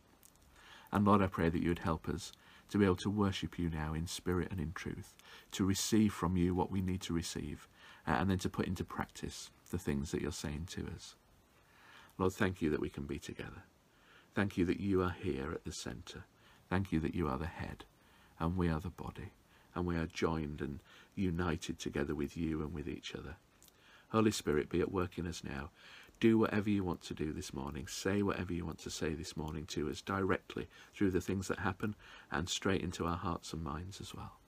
And 0.92 1.04
Lord, 1.04 1.22
I 1.22 1.26
pray 1.26 1.48
that 1.48 1.62
you 1.62 1.70
would 1.70 1.80
help 1.80 2.08
us 2.08 2.32
to 2.68 2.78
be 2.78 2.84
able 2.84 2.96
to 2.96 3.10
worship 3.10 3.58
you 3.58 3.68
now 3.68 3.92
in 3.92 4.06
spirit 4.06 4.48
and 4.50 4.60
in 4.60 4.72
truth, 4.72 5.14
to 5.52 5.64
receive 5.64 6.12
from 6.12 6.36
you 6.36 6.54
what 6.54 6.70
we 6.70 6.80
need 6.80 7.00
to 7.02 7.12
receive, 7.12 7.68
uh, 8.06 8.12
and 8.12 8.30
then 8.30 8.38
to 8.38 8.48
put 8.48 8.66
into 8.66 8.84
practice 8.84 9.50
the 9.70 9.78
things 9.78 10.10
that 10.10 10.22
you're 10.22 10.32
saying 10.32 10.66
to 10.70 10.86
us. 10.94 11.16
Lord, 12.18 12.32
thank 12.32 12.62
you 12.62 12.70
that 12.70 12.80
we 12.80 12.88
can 12.88 13.04
be 13.04 13.18
together. 13.18 13.64
Thank 14.34 14.56
you 14.56 14.64
that 14.66 14.80
you 14.80 15.02
are 15.02 15.14
here 15.22 15.52
at 15.52 15.64
the 15.64 15.72
centre. 15.72 16.24
Thank 16.70 16.92
you 16.92 17.00
that 17.00 17.14
you 17.14 17.28
are 17.28 17.38
the 17.38 17.46
head 17.46 17.84
and 18.38 18.56
we 18.56 18.68
are 18.68 18.80
the 18.80 18.90
body 18.90 19.32
and 19.74 19.86
we 19.86 19.96
are 19.96 20.06
joined 20.06 20.60
and 20.60 20.80
united 21.14 21.78
together 21.78 22.14
with 22.14 22.36
you 22.36 22.60
and 22.62 22.72
with 22.72 22.88
each 22.88 23.14
other. 23.14 23.36
Holy 24.08 24.30
Spirit, 24.30 24.68
be 24.68 24.80
at 24.80 24.92
work 24.92 25.18
in 25.18 25.26
us 25.26 25.42
now. 25.42 25.70
Do 26.20 26.38
whatever 26.38 26.70
you 26.70 26.84
want 26.84 27.02
to 27.02 27.14
do 27.14 27.32
this 27.32 27.52
morning. 27.52 27.86
Say 27.88 28.22
whatever 28.22 28.52
you 28.52 28.64
want 28.64 28.78
to 28.80 28.90
say 28.90 29.14
this 29.14 29.36
morning 29.36 29.66
to 29.66 29.90
us 29.90 30.00
directly 30.02 30.68
through 30.94 31.10
the 31.10 31.20
things 31.20 31.48
that 31.48 31.58
happen 31.58 31.96
and 32.30 32.48
straight 32.48 32.82
into 32.82 33.06
our 33.06 33.16
hearts 33.16 33.52
and 33.52 33.64
minds 33.64 34.00
as 34.00 34.14
well. 34.14 34.38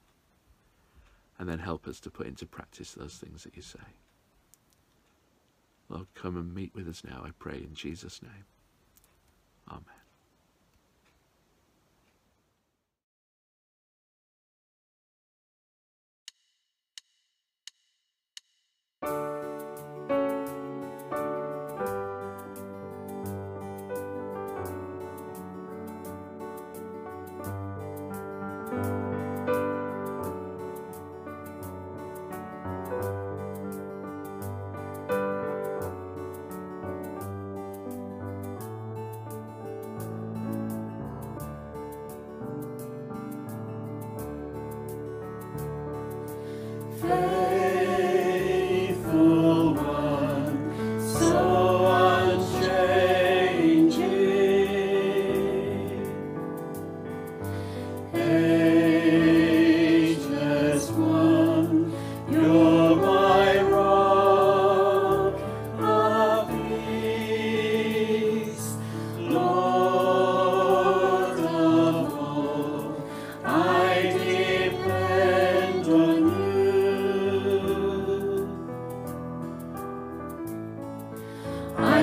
And 1.39 1.49
then 1.49 1.59
help 1.59 1.89
us 1.89 1.99
to 2.01 2.11
put 2.11 2.29
into 2.29 2.47
practice 2.47 2.93
those 2.93 3.15
things 3.15 3.43
that 3.43 3.57
you 3.57 3.63
say. 3.63 3.81
Lord, 5.89 6.07
come 6.15 6.37
and 6.37 6.55
meet 6.55 6.75
with 6.75 6.89
us 6.89 7.03
now, 7.05 7.23
I 7.25 7.31
pray 7.39 7.57
in 7.57 7.75
Jesus' 7.75 8.23
name. 8.23 8.45
Amen. 9.69 10.04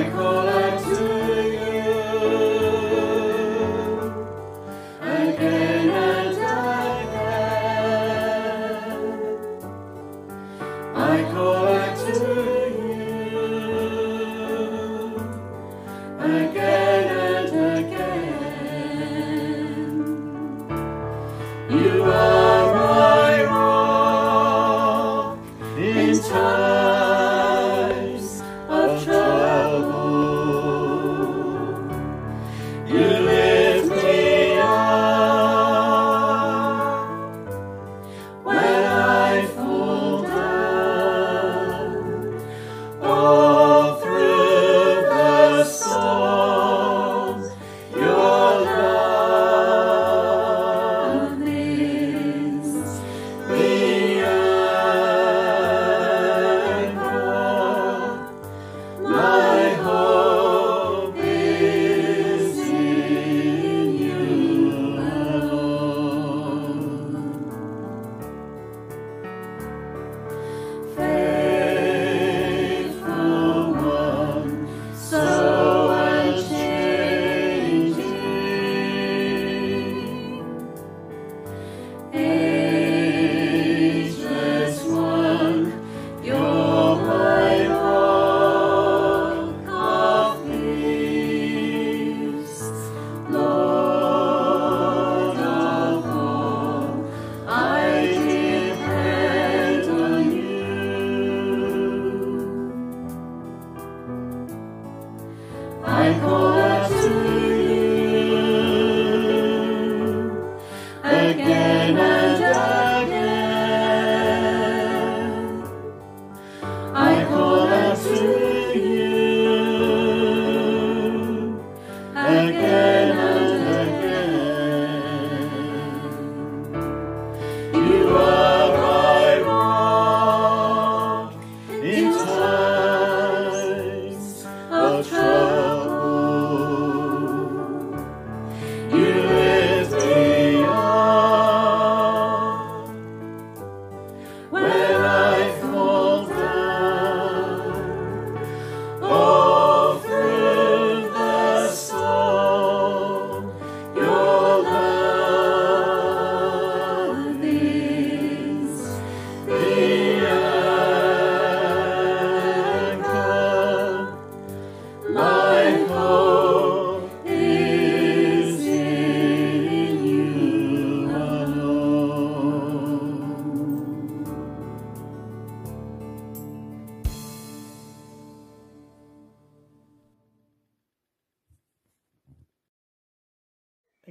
thankful. 0.02 0.51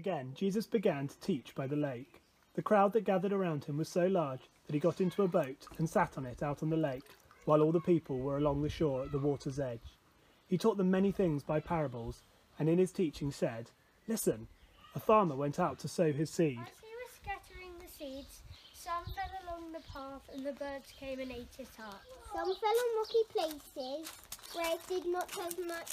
Again, 0.00 0.32
Jesus 0.34 0.66
began 0.66 1.08
to 1.08 1.20
teach 1.20 1.54
by 1.54 1.66
the 1.66 1.76
lake. 1.76 2.22
The 2.54 2.62
crowd 2.62 2.94
that 2.94 3.04
gathered 3.04 3.34
around 3.34 3.66
him 3.66 3.76
was 3.76 3.90
so 3.90 4.06
large 4.06 4.40
that 4.66 4.72
he 4.72 4.80
got 4.80 4.98
into 4.98 5.24
a 5.24 5.28
boat 5.28 5.66
and 5.76 5.86
sat 5.90 6.16
on 6.16 6.24
it 6.24 6.42
out 6.42 6.62
on 6.62 6.70
the 6.70 6.76
lake, 6.78 7.04
while 7.44 7.60
all 7.60 7.70
the 7.70 7.82
people 7.82 8.18
were 8.18 8.38
along 8.38 8.62
the 8.62 8.70
shore 8.70 9.02
at 9.02 9.12
the 9.12 9.18
water's 9.18 9.60
edge. 9.60 9.98
He 10.46 10.56
taught 10.56 10.78
them 10.78 10.90
many 10.90 11.12
things 11.12 11.42
by 11.42 11.60
parables, 11.60 12.22
and 12.58 12.66
in 12.66 12.78
his 12.78 12.92
teaching 12.92 13.30
said, 13.30 13.72
Listen, 14.08 14.48
a 14.94 15.00
farmer 15.00 15.36
went 15.36 15.60
out 15.60 15.78
to 15.80 15.86
sow 15.86 16.14
his 16.14 16.30
seed. 16.30 16.60
As 16.62 16.80
he 16.80 16.94
was 16.96 17.12
scattering 17.22 17.74
the 17.78 17.92
seeds, 17.92 18.40
some 18.72 19.04
fell 19.04 19.54
along 19.54 19.70
the 19.72 19.84
path 19.92 20.22
and 20.32 20.46
the 20.46 20.52
birds 20.52 20.94
came 20.98 21.20
and 21.20 21.30
ate 21.30 21.58
it 21.58 21.68
up. 21.78 22.00
Some 22.32 22.54
fell 22.54 22.70
on 22.70 22.96
rocky 22.96 23.24
places 23.34 24.10
where 24.54 24.76
it 24.76 24.80
did 24.88 25.04
not 25.04 25.30
have 25.32 25.58
much 25.68 25.92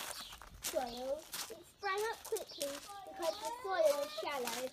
soil. 0.62 1.20
It 1.50 1.58
sprang 1.78 2.00
up 2.10 2.24
quickly 2.24 2.70
because 3.18 3.36
the 3.40 3.52
soil 3.64 4.00
was 4.00 4.10
shallow. 4.24 4.70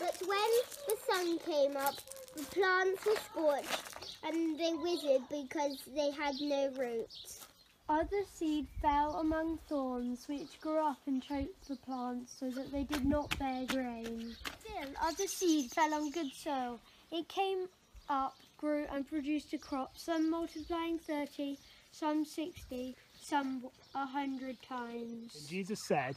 But 0.00 0.16
when 0.26 0.50
the 0.86 0.96
sun 1.10 1.38
came 1.40 1.76
up, 1.76 1.94
the 2.36 2.42
plants 2.44 3.04
were 3.04 3.16
scorched 3.30 4.16
and 4.24 4.58
they 4.58 4.72
withered 4.74 5.22
because 5.30 5.82
they 5.94 6.10
had 6.10 6.34
no 6.40 6.70
roots. 6.78 7.46
Other 7.88 8.22
seed 8.34 8.66
fell 8.82 9.16
among 9.16 9.58
thorns, 9.68 10.28
which 10.28 10.60
grew 10.60 10.78
up 10.78 10.98
and 11.06 11.22
choked 11.22 11.68
the 11.68 11.76
plants 11.76 12.36
so 12.38 12.50
that 12.50 12.70
they 12.70 12.84
did 12.84 13.06
not 13.06 13.36
bear 13.38 13.64
grain. 13.66 14.36
Still, 14.60 14.90
other 15.02 15.26
seed 15.26 15.70
fell 15.70 15.94
on 15.94 16.10
good 16.10 16.30
soil. 16.34 16.78
It 17.10 17.28
came 17.28 17.66
up, 18.10 18.36
grew, 18.58 18.84
and 18.92 19.08
produced 19.08 19.54
a 19.54 19.58
crop, 19.58 19.92
some 19.96 20.30
multiplying 20.30 20.98
thirty, 20.98 21.58
some 21.92 22.26
sixty, 22.26 22.94
some 23.18 23.64
a 23.94 24.04
hundred 24.04 24.58
times. 24.62 25.34
And 25.34 25.48
Jesus 25.48 25.80
said, 25.88 26.16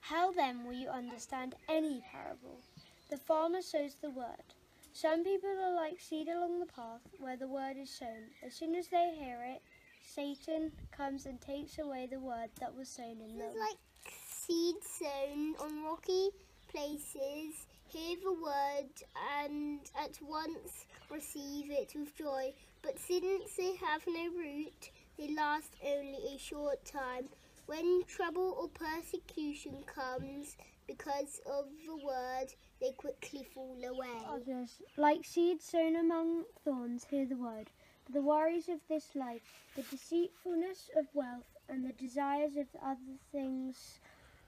How 0.00 0.32
then 0.32 0.64
will 0.64 0.74
you 0.74 0.88
understand 0.88 1.54
any 1.68 2.02
parable? 2.10 2.60
The 3.10 3.16
farmer 3.16 3.62
sows 3.62 3.94
the 4.00 4.10
word. 4.10 4.54
Some 4.92 5.22
people 5.24 5.50
are 5.50 5.74
like 5.74 6.00
seed 6.00 6.28
along 6.28 6.58
the 6.58 6.66
path 6.66 7.00
where 7.18 7.36
the 7.36 7.46
word 7.46 7.76
is 7.76 7.90
sown. 7.90 8.30
As 8.44 8.54
soon 8.54 8.74
as 8.74 8.88
they 8.88 9.14
hear 9.16 9.40
it, 9.44 9.62
Satan 10.02 10.72
comes 10.90 11.26
and 11.26 11.40
takes 11.40 11.78
away 11.78 12.08
the 12.10 12.18
word 12.18 12.50
that 12.58 12.74
was 12.74 12.88
sown 12.88 13.20
in 13.20 13.38
them. 13.38 13.48
It's 13.50 13.58
like 13.58 14.14
seed 14.28 14.76
sown 14.82 15.54
on 15.60 15.84
rocky 15.84 16.30
places, 16.68 17.66
hear 17.86 18.16
the 18.22 18.32
word 18.32 18.90
and 19.38 19.80
at 19.98 20.18
once 20.22 20.86
receive 21.10 21.70
it 21.70 21.92
with 21.94 22.16
joy. 22.16 22.52
But 22.82 22.98
since 22.98 23.54
they 23.56 23.76
have 23.76 24.02
no 24.06 24.30
root, 24.36 24.90
they 25.18 25.34
last 25.34 25.74
only 25.84 26.34
a 26.34 26.38
short 26.38 26.84
time. 26.84 27.28
When 27.70 28.02
trouble 28.08 28.56
or 28.58 28.66
persecution 28.66 29.84
comes 29.86 30.56
because 30.88 31.40
of 31.46 31.66
the 31.86 32.04
word, 32.04 32.48
they 32.80 32.90
quickly 32.90 33.46
fall 33.54 33.78
away. 33.88 34.24
Others, 34.28 34.82
like 34.96 35.24
seeds 35.24 35.66
sown 35.66 35.94
among 35.94 36.46
thorns, 36.64 37.06
hear 37.08 37.26
the 37.26 37.36
word. 37.36 37.70
But 38.04 38.14
the 38.14 38.22
worries 38.22 38.68
of 38.68 38.80
this 38.88 39.14
life, 39.14 39.42
the 39.76 39.82
deceitfulness 39.82 40.90
of 40.98 41.06
wealth, 41.14 41.46
and 41.68 41.84
the 41.84 41.92
desires 41.92 42.56
of 42.56 42.66
other 42.84 43.20
things 43.30 44.00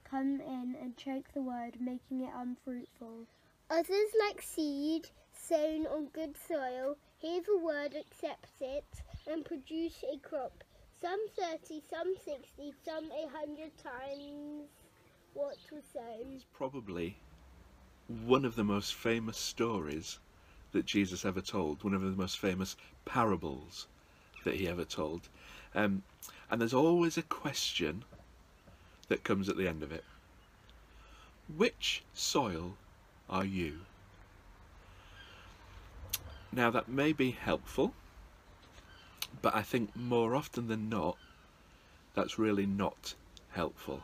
come 0.03 0.41
in 0.41 0.75
and 0.81 0.97
choke 0.97 1.31
the 1.33 1.43
word, 1.43 1.79
making 1.79 2.25
it 2.25 2.31
unfruitful. 2.35 3.25
Others, 3.69 4.09
like 4.19 4.41
seed 4.41 5.07
sown 5.31 5.87
on 5.87 6.07
good 6.07 6.35
soil, 6.45 6.97
hear 7.19 7.41
the 7.41 7.57
word, 7.57 7.95
accept 7.95 8.49
it, 8.59 9.01
and 9.31 9.45
produce 9.45 10.03
a 10.13 10.17
crop. 10.17 10.65
Some 11.03 11.27
thirty, 11.37 11.83
some 11.89 12.13
sixty, 12.15 12.73
some 12.85 13.11
a 13.11 13.27
hundred 13.37 13.71
times 13.77 14.69
what 15.33 15.57
was 15.69 15.83
sown. 15.91 16.31
It's 16.33 16.45
probably 16.53 17.17
one 18.07 18.45
of 18.45 18.55
the 18.55 18.63
most 18.63 18.93
famous 18.93 19.37
stories 19.37 20.19
that 20.71 20.85
Jesus 20.85 21.25
ever 21.25 21.41
told, 21.41 21.83
one 21.83 21.93
of 21.93 22.03
the 22.03 22.11
most 22.11 22.39
famous 22.39 22.77
parables 23.03 23.87
that 24.45 24.55
he 24.55 24.65
ever 24.65 24.85
told. 24.85 25.27
Um, 25.75 26.03
and 26.49 26.61
there's 26.61 26.73
always 26.73 27.17
a 27.17 27.23
question 27.23 28.05
that 29.09 29.25
comes 29.25 29.49
at 29.49 29.57
the 29.57 29.67
end 29.67 29.83
of 29.83 29.91
it. 29.91 30.05
Which 31.53 32.01
soil 32.13 32.77
are 33.29 33.43
you? 33.43 33.79
Now, 36.53 36.71
that 36.71 36.87
may 36.87 37.11
be 37.11 37.31
helpful, 37.31 37.93
but 39.43 39.53
I 39.53 39.61
think 39.61 39.93
more 39.93 40.35
often 40.35 40.69
than 40.69 40.87
not, 40.87 41.17
that's 42.15 42.39
really 42.39 42.65
not 42.65 43.13
helpful. 43.51 44.03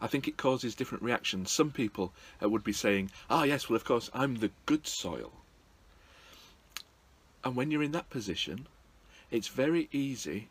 I 0.00 0.06
think 0.06 0.26
it 0.26 0.38
causes 0.38 0.74
different 0.74 1.04
reactions. 1.04 1.50
Some 1.50 1.70
people 1.70 2.14
uh, 2.42 2.48
would 2.48 2.64
be 2.64 2.72
saying, 2.72 3.10
ah, 3.28 3.42
yes, 3.42 3.68
well, 3.68 3.76
of 3.76 3.84
course, 3.84 4.08
I'm 4.14 4.36
the 4.36 4.50
good 4.64 4.86
soil. 4.86 5.32
And 7.44 7.56
when 7.56 7.70
you're 7.70 7.82
in 7.82 7.92
that 7.92 8.08
position, 8.08 8.66
it's 9.30 9.48
very 9.48 9.86
easy 9.92 10.48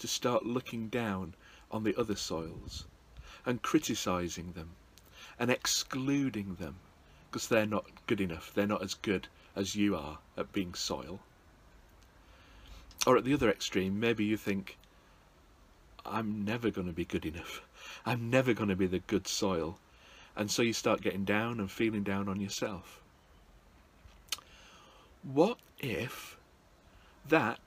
to 0.00 0.06
start 0.06 0.44
looking 0.44 0.88
down 0.88 1.32
on 1.70 1.82
the 1.82 1.96
other 1.96 2.16
soils 2.16 2.84
and 3.46 3.62
criticising 3.62 4.52
them 4.52 4.72
and 5.38 5.50
excluding 5.50 6.56
them 6.56 6.74
because 7.30 7.48
they're 7.48 7.64
not 7.64 7.86
good 8.06 8.20
enough. 8.20 8.52
They're 8.52 8.66
not 8.66 8.82
as 8.82 8.92
good 8.92 9.28
as 9.56 9.74
you 9.76 9.96
are 9.96 10.18
at 10.36 10.52
being 10.52 10.74
soil. 10.74 11.20
Or 13.06 13.16
at 13.16 13.24
the 13.24 13.34
other 13.34 13.50
extreme, 13.50 13.98
maybe 13.98 14.24
you 14.24 14.36
think, 14.36 14.76
I'm 16.04 16.44
never 16.44 16.70
going 16.70 16.86
to 16.86 16.92
be 16.92 17.04
good 17.04 17.24
enough. 17.24 17.62
I'm 18.04 18.30
never 18.30 18.52
going 18.52 18.68
to 18.68 18.76
be 18.76 18.86
the 18.86 18.98
good 18.98 19.26
soil. 19.26 19.78
And 20.36 20.50
so 20.50 20.62
you 20.62 20.72
start 20.72 21.00
getting 21.00 21.24
down 21.24 21.60
and 21.60 21.70
feeling 21.70 22.02
down 22.02 22.28
on 22.28 22.40
yourself. 22.40 23.00
What 25.22 25.58
if 25.78 26.36
that 27.28 27.58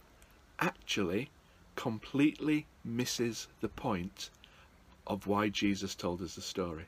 actually 0.60 1.30
completely 1.76 2.66
misses 2.84 3.48
the 3.62 3.70
point 3.70 4.30
of 5.06 5.28
why 5.28 5.50
Jesus 5.50 5.96
told 5.96 6.22
us 6.22 6.36
the 6.36 6.42
story? 6.42 6.86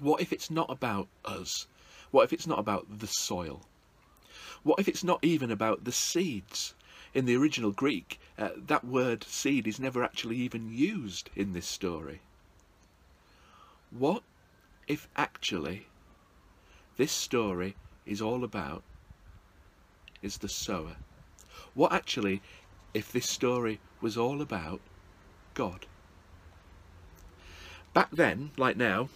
What 0.00 0.20
if 0.20 0.32
it's 0.32 0.50
not 0.50 0.70
about 0.70 1.08
us? 1.24 1.66
What 2.10 2.24
if 2.24 2.32
it's 2.32 2.46
not 2.46 2.58
about 2.58 2.98
the 2.98 3.06
soil? 3.06 3.62
What 4.62 4.80
if 4.80 4.88
it's 4.88 5.04
not 5.04 5.20
even 5.22 5.50
about 5.50 5.84
the 5.84 5.92
seeds? 5.92 6.74
In 7.14 7.26
the 7.26 7.36
original 7.36 7.70
Greek, 7.70 8.18
uh, 8.36 8.50
that 8.56 8.84
word 8.84 9.22
seed 9.22 9.68
is 9.68 9.78
never 9.78 10.02
actually 10.02 10.36
even 10.36 10.76
used 10.76 11.30
in 11.36 11.52
this 11.52 11.66
story. 11.66 12.20
What 13.90 14.24
if 14.88 15.06
actually 15.16 15.86
this 16.96 17.12
story 17.12 17.76
is 18.04 18.20
all 18.20 18.42
about 18.42 18.82
is 20.22 20.38
the 20.38 20.48
sower? 20.48 20.96
What 21.74 21.92
actually 21.92 22.42
if 22.92 23.12
this 23.12 23.30
story 23.30 23.78
was 24.00 24.16
all 24.16 24.42
about 24.42 24.80
God? 25.54 25.86
Back 27.92 28.10
then, 28.10 28.50
like 28.56 28.76
now, 28.76 29.08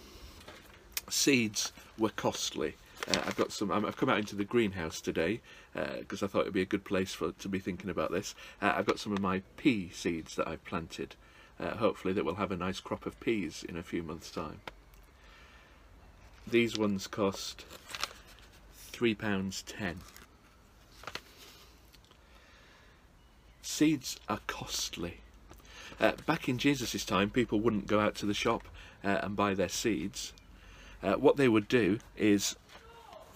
seeds 1.09 1.73
were 1.97 2.09
costly. 2.09 2.75
Uh, 3.09 3.21
I've 3.25 3.35
got 3.35 3.51
some. 3.51 3.71
I've 3.71 3.97
come 3.97 4.09
out 4.09 4.19
into 4.19 4.35
the 4.35 4.43
greenhouse 4.43 5.01
today 5.01 5.41
because 5.73 6.21
uh, 6.21 6.25
I 6.25 6.29
thought 6.29 6.41
it'd 6.41 6.53
be 6.53 6.61
a 6.61 6.65
good 6.65 6.85
place 6.85 7.13
for 7.13 7.31
to 7.31 7.49
be 7.49 7.59
thinking 7.59 7.89
about 7.89 8.11
this. 8.11 8.35
Uh, 8.61 8.73
I've 8.75 8.85
got 8.85 8.99
some 8.99 9.13
of 9.13 9.19
my 9.19 9.41
pea 9.57 9.89
seeds 9.93 10.35
that 10.35 10.47
I've 10.47 10.63
planted. 10.63 11.15
Uh, 11.59 11.75
hopefully, 11.75 12.13
that 12.13 12.23
will 12.23 12.35
have 12.35 12.51
a 12.51 12.57
nice 12.57 12.79
crop 12.79 13.05
of 13.05 13.19
peas 13.19 13.65
in 13.67 13.77
a 13.77 13.83
few 13.83 14.03
months' 14.03 14.31
time. 14.31 14.61
These 16.47 16.77
ones 16.77 17.07
cost 17.07 17.65
three 18.73 19.15
pounds 19.15 19.61
ten. 19.63 19.99
Seeds 23.61 24.19
are 24.27 24.39
costly. 24.47 25.17
Uh, 25.99 26.13
back 26.25 26.47
in 26.47 26.57
Jesus' 26.57 27.05
time, 27.05 27.29
people 27.29 27.59
wouldn't 27.59 27.87
go 27.87 27.99
out 27.99 28.15
to 28.15 28.25
the 28.25 28.33
shop 28.33 28.63
uh, 29.03 29.19
and 29.21 29.35
buy 29.35 29.53
their 29.53 29.69
seeds. 29.69 30.33
Uh, 31.03 31.13
what 31.13 31.37
they 31.37 31.47
would 31.47 31.67
do 31.67 31.99
is, 32.17 32.55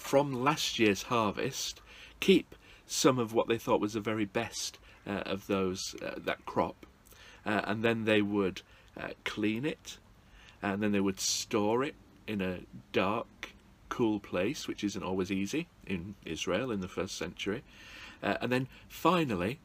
from 0.03 0.43
last 0.43 0.79
year's 0.79 1.03
harvest, 1.03 1.81
keep 2.19 2.55
some 2.85 3.17
of 3.17 3.33
what 3.33 3.47
they 3.47 3.57
thought 3.57 3.79
was 3.79 3.93
the 3.93 4.01
very 4.01 4.25
best 4.25 4.77
uh, 5.07 5.23
of 5.25 5.47
those 5.47 5.95
uh, 6.05 6.15
that 6.17 6.45
crop, 6.45 6.85
uh, 7.45 7.61
and 7.63 7.83
then 7.83 8.03
they 8.03 8.21
would 8.21 8.61
clean 9.23 9.65
it, 9.65 9.97
and 10.61 10.83
then 10.83 10.91
they 10.91 10.99
would 10.99 11.19
store 11.21 11.83
it 11.83 11.95
in 12.27 12.41
a 12.41 12.59
dark, 12.91 13.53
cool 13.87 14.19
place, 14.19 14.67
which 14.67 14.83
isn't 14.83 15.03
always 15.03 15.31
easy 15.31 15.67
in 15.87 16.15
Israel 16.25 16.69
in 16.69 16.81
the 16.81 16.87
first 16.87 17.17
century. 17.17 17.63
Uh, 18.21 18.35
and 18.41 18.51
then 18.51 18.67
finally, 18.89 19.57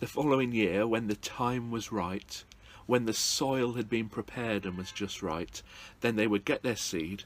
the 0.00 0.06
following 0.06 0.52
year, 0.52 0.86
when 0.86 1.06
the 1.06 1.16
time 1.16 1.70
was 1.70 1.92
right, 1.92 2.42
when 2.86 3.04
the 3.04 3.14
soil 3.14 3.74
had 3.74 3.90
been 3.90 4.08
prepared 4.08 4.64
and 4.64 4.78
was 4.78 4.90
just 4.90 5.22
right, 5.22 5.62
then 6.00 6.16
they 6.16 6.26
would 6.26 6.46
get 6.46 6.62
their 6.62 6.76
seed 6.76 7.24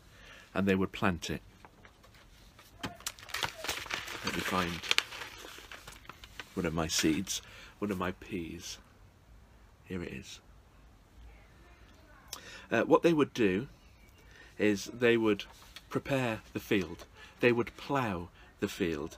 and 0.53 0.67
they 0.67 0.75
would 0.75 0.93
plant 0.93 1.31
it. 1.31 1.43
Let 4.25 4.35
me 4.35 4.41
find 4.41 4.71
one 6.55 6.67
of 6.67 6.75
my 6.75 6.89
seeds, 6.89 7.41
one 7.79 7.91
of 7.91 7.99
my 7.99 8.13
peas. 8.13 8.79
Here 9.85 10.03
it 10.03 10.13
is. 10.13 10.41
Uh, 12.71 12.83
what 12.83 13.03
they 13.03 13.13
would 13.13 13.33
do 13.33 13.69
is 14.59 14.91
they 14.93 15.17
would 15.17 15.45
prepare 15.89 16.41
the 16.53 16.61
field. 16.61 17.07
They 17.41 17.51
would 17.51 17.77
plough 17.77 18.29
the 18.61 18.69
field. 18.69 19.17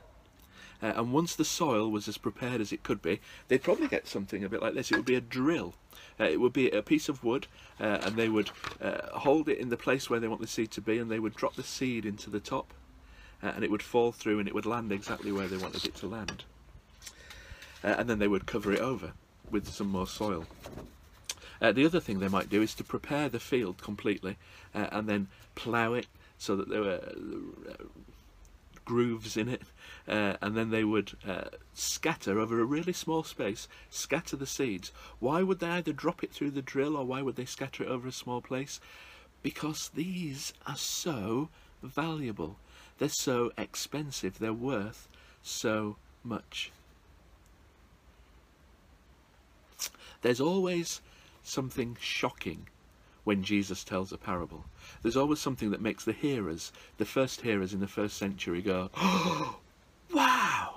Uh, 0.83 0.93
and 0.97 1.12
once 1.12 1.35
the 1.35 1.45
soil 1.45 1.91
was 1.91 2.09
as 2.09 2.17
prepared 2.17 2.61
as 2.61 2.73
it 2.73 2.83
could 2.83 3.03
be, 3.03 3.21
they'd 3.49 3.62
probably 3.62 3.88
get 3.88 4.07
something 4.07 4.43
a 4.43 4.49
bit 4.49 4.62
like 4.62 4.75
this. 4.75 4.91
It 4.91 4.97
would 4.97 5.05
be 5.05 5.15
a 5.15 5.21
drill. 5.21 5.75
Uh, 6.19 6.25
it 6.25 6.41
would 6.41 6.53
be 6.53 6.71
a 6.71 6.83
piece 6.83 7.09
of 7.09 7.23
wood, 7.23 7.47
uh, 7.81 7.99
and 8.03 8.17
they 8.17 8.29
would 8.29 8.51
uh, 8.81 9.19
hold 9.19 9.49
it 9.49 9.59
in 9.59 9.69
the 9.69 9.77
place 9.77 10.09
where 10.09 10.21
they 10.21 10.29
want 10.29 10.41
the 10.41 10.47
seed 10.47 10.71
to 10.73 10.81
be, 10.81 10.99
and 10.99 11.11
they 11.11 11.19
would 11.19 11.35
drop 11.35 11.57
the 11.57 11.62
seed 11.62 12.07
into 12.07 12.31
the 12.31 12.41
top, 12.41 12.73
uh, 13.42 13.52
and 13.55 13.64
it 13.64 13.70
would 13.70 13.83
fall 13.83 14.12
through, 14.12 14.38
and 14.38 14.48
it 14.48 14.55
would 14.55 14.66
land 14.66 14.92
exactly 14.92 15.33
where 15.33 15.48
they 15.48 15.57
wanted 15.57 15.85
it 15.85 15.94
to 15.96 16.07
land. 16.07 16.44
Uh, 17.85 17.96
and 17.98 18.09
then 18.09 18.18
they 18.18 18.28
would 18.28 18.46
cover 18.46 18.72
it 18.72 18.81
over 18.81 19.12
with 19.50 19.68
some 19.68 19.88
more 19.88 20.07
soil. 20.07 20.46
Uh, 21.61 21.70
the 21.70 21.87
other 21.87 22.00
thing 22.00 22.18
they 22.18 22.28
might 22.28 22.50
do 22.50 22.61
is 22.61 22.74
to 22.74 22.83
prepare 22.83 23.28
the 23.28 23.38
field 23.38 23.81
completely 23.81 24.37
uh, 24.74 24.88
and 24.90 25.09
then 25.09 25.28
plough 25.55 25.94
it 25.94 26.07
so 26.37 26.57
that 26.57 26.68
there 26.68 26.83
were 26.83 27.00
uh, 27.70 27.85
grooves 28.85 29.37
in 29.37 29.48
it 29.48 29.62
uh, 30.09 30.35
and 30.40 30.57
then 30.57 30.70
they 30.70 30.83
would 30.83 31.12
uh, 31.26 31.44
scatter 31.72 32.40
over 32.40 32.61
a 32.61 32.64
really 32.64 32.92
small 32.92 33.22
space 33.22 33.68
scatter 33.90 34.35
the 34.37 34.46
seeds 34.46 34.90
why 35.20 35.40
would 35.40 35.61
they 35.61 35.68
either 35.68 35.92
drop 35.92 36.24
it 36.24 36.33
through 36.33 36.50
the 36.50 36.62
drill 36.62 36.96
or 36.96 37.05
why 37.05 37.22
would 37.22 37.37
they 37.37 37.44
scatter 37.44 37.85
it 37.85 37.88
over 37.88 38.09
a 38.09 38.12
small 38.12 38.40
place 38.40 38.81
because 39.44 39.90
these 39.94 40.52
are 40.66 40.76
so 40.76 41.48
valuable 41.81 42.57
they're 43.03 43.09
so 43.09 43.51
expensive 43.59 44.38
they're 44.38 44.53
worth 44.53 45.09
so 45.43 45.97
much 46.23 46.71
there's 50.21 50.41
always 50.41 51.01
something 51.43 51.97
shocking 52.01 52.69
when 53.25 53.43
Jesus 53.43 53.83
tells 53.83 54.12
a 54.12 54.19
parable. 54.19 54.65
There's 55.03 55.17
always 55.17 55.41
something 55.41 55.73
that 55.73 55.81
makes 55.81 56.05
the 56.05 56.12
hearers, 56.12 56.73
the 56.99 57.05
first 57.05 57.41
hearers 57.41 57.73
in 57.73 57.81
the 57.81 57.88
first 57.88 58.17
century, 58.17 58.62
go, 58.62 58.91
oh, 58.97 59.59
wow! 60.15 60.77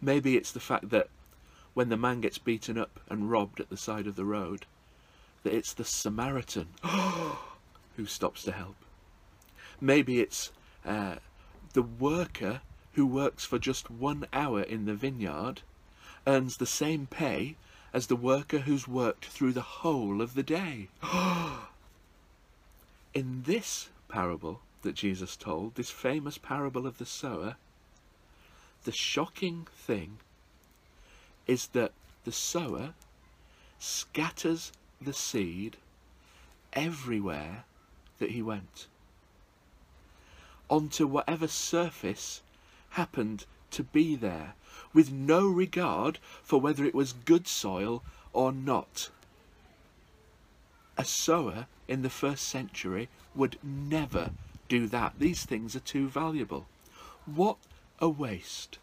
Maybe 0.00 0.36
it's 0.36 0.50
the 0.50 0.60
fact 0.60 0.90
that 0.90 1.08
when 1.74 1.88
the 1.88 1.96
man 1.96 2.20
gets 2.20 2.38
beaten 2.38 2.76
up 2.76 2.98
and 3.08 3.30
robbed 3.30 3.60
at 3.60 3.70
the 3.70 3.76
side 3.76 4.08
of 4.08 4.16
the 4.16 4.24
road, 4.24 4.66
that 5.44 5.54
it's 5.54 5.72
the 5.72 5.84
Samaritan 5.84 6.68
who 7.96 8.06
stops 8.06 8.42
to 8.44 8.50
help. 8.52 8.76
Maybe 9.80 10.20
it's 10.20 10.50
uh, 10.84 11.16
the 11.72 11.82
worker 11.82 12.60
who 12.92 13.06
works 13.06 13.44
for 13.44 13.58
just 13.58 13.90
one 13.90 14.26
hour 14.32 14.62
in 14.62 14.86
the 14.86 14.94
vineyard, 14.94 15.62
earns 16.26 16.56
the 16.56 16.66
same 16.66 17.06
pay 17.06 17.56
as 17.92 18.06
the 18.06 18.16
worker 18.16 18.58
who's 18.58 18.88
worked 18.88 19.24
through 19.26 19.52
the 19.52 19.60
whole 19.60 20.20
of 20.20 20.34
the 20.34 20.42
day. 20.42 20.88
In 23.14 23.42
this 23.44 23.88
parable 24.08 24.60
that 24.82 24.94
Jesus 24.94 25.36
told, 25.36 25.74
this 25.74 25.90
famous 25.90 26.38
parable 26.38 26.86
of 26.86 26.98
the 26.98 27.06
sower, 27.06 27.56
the 28.84 28.92
shocking 28.92 29.66
thing 29.74 30.18
is 31.46 31.68
that 31.68 31.92
the 32.24 32.32
sower 32.32 32.94
scatters 33.78 34.72
the 35.00 35.12
seed 35.12 35.76
everywhere 36.72 37.64
that 38.18 38.30
he 38.30 38.42
went 38.42 38.86
onto 40.68 41.06
whatever 41.06 41.48
surface 41.48 42.42
happened 42.90 43.44
to 43.70 43.82
be 43.82 44.16
there 44.16 44.54
with 44.92 45.10
no 45.10 45.46
regard 45.46 46.18
for 46.42 46.60
whether 46.60 46.84
it 46.84 46.94
was 46.94 47.12
good 47.12 47.46
soil 47.46 48.02
or 48.32 48.52
not. 48.52 49.10
A 50.96 51.04
sower 51.04 51.66
in 51.86 52.02
the 52.02 52.10
first 52.10 52.48
century 52.48 53.08
would 53.34 53.58
never 53.62 54.30
do 54.68 54.86
that. 54.88 55.14
These 55.18 55.44
things 55.44 55.76
are 55.76 55.80
too 55.80 56.08
valuable. 56.08 56.66
What 57.24 57.56
a 58.00 58.08
waste. 58.08 58.78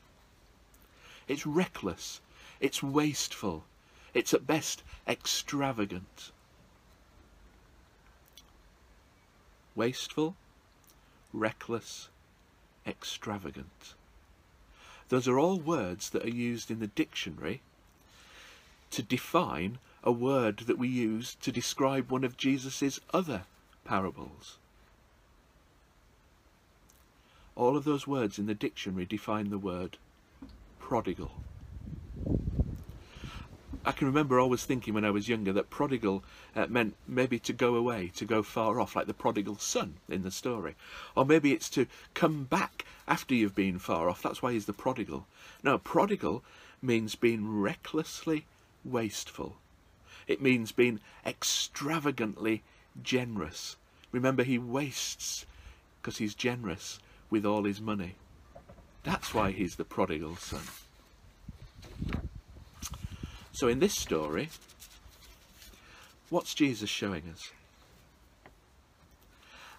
It's 1.28 1.46
reckless. 1.46 2.22
It's 2.60 2.82
wasteful. 2.82 3.64
It's 4.14 4.34
at 4.34 4.48
best 4.48 4.84
extravagant. 5.08 6.32
Wasteful, 9.76 10.36
reckless, 11.40 12.10
extravagant. 12.88 13.94
Those 15.10 15.28
are 15.28 15.38
all 15.38 15.60
words 15.60 16.10
that 16.10 16.26
are 16.26 16.30
used 16.30 16.72
in 16.72 16.80
the 16.80 16.88
dictionary 16.88 17.62
to 18.92 19.04
define 19.04 19.78
a 20.04 20.12
word 20.12 20.60
that 20.60 20.78
we 20.78 20.88
use 20.88 21.36
to 21.42 21.52
describe 21.52 22.10
one 22.10 22.24
of 22.24 22.38
Jesus's 22.38 23.02
other 23.14 23.44
parables. 23.84 24.58
All 27.56 27.78
of 27.78 27.84
those 27.84 28.08
words 28.08 28.38
in 28.38 28.48
the 28.48 28.54
dictionary 28.54 29.06
define 29.06 29.50
the 29.50 29.58
word 29.58 29.98
prodigal. 30.80 31.32
I 33.88 33.92
can 33.92 34.08
remember 34.08 34.40
always 34.40 34.66
thinking 34.66 34.96
when 34.96 35.06
I 35.06 35.12
was 35.12 35.30
younger 35.30 35.54
that 35.54 35.70
prodigal 35.70 36.24
uh, 36.56 36.66
meant 36.68 36.96
maybe 37.08 37.38
to 37.40 37.54
go 37.54 37.76
away, 37.76 38.12
to 38.16 38.26
go 38.26 38.42
far 38.42 38.80
off, 38.80 38.96
like 38.96 39.06
the 39.06 39.14
prodigal 39.14 39.58
son 39.58 39.96
in 40.10 40.24
the 40.24 40.32
story. 40.32 40.76
Or 41.16 41.24
maybe 41.24 41.52
it's 41.52 41.70
to 41.72 41.86
come 42.16 42.46
back 42.46 42.84
after 43.08 43.36
you've 43.36 43.54
been 43.54 43.78
far 43.78 44.10
off. 44.10 44.24
That's 44.24 44.42
why 44.42 44.54
he's 44.54 44.66
the 44.66 44.74
prodigal. 44.74 45.28
No, 45.64 45.78
prodigal 45.78 46.44
means 46.82 47.14
being 47.14 47.62
recklessly 47.62 48.46
wasteful. 48.84 49.58
It 50.28 50.42
means 50.42 50.72
being 50.72 51.00
extravagantly 51.24 52.64
generous. 53.04 53.76
Remember, 54.12 54.44
he 54.44 54.58
wastes 54.58 55.46
because 56.02 56.18
he's 56.18 56.34
generous 56.34 57.00
with 57.30 57.46
all 57.46 57.66
his 57.66 57.80
money. 57.80 58.16
That's 59.04 59.34
why 59.34 59.52
he's 59.52 59.76
the 59.76 59.86
prodigal 59.86 60.38
son. 60.38 60.64
So 63.56 63.70
in 63.70 63.80
this 63.80 63.98
story, 63.98 64.50
what's 66.30 66.54
Jesus 66.54 66.90
showing 66.90 67.24
us? 67.34 67.54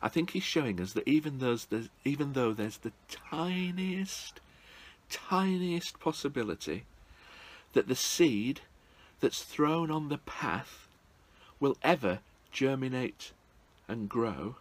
I 0.00 0.08
think 0.08 0.30
he's 0.30 0.44
showing 0.44 0.80
us 0.80 0.94
that 0.94 1.06
even, 1.06 1.58
even 2.02 2.32
though 2.32 2.54
there's 2.54 2.78
the 2.78 2.92
tiniest, 3.30 4.40
tiniest 5.10 6.00
possibility 6.00 6.84
that 7.74 7.86
the 7.86 7.94
seed 7.94 8.62
that's 9.20 9.42
thrown 9.42 9.90
on 9.90 10.08
the 10.08 10.18
path 10.24 10.88
will 11.60 11.76
ever 11.82 12.20
germinate 12.52 13.32
and 13.88 14.08
grow, 14.08 14.56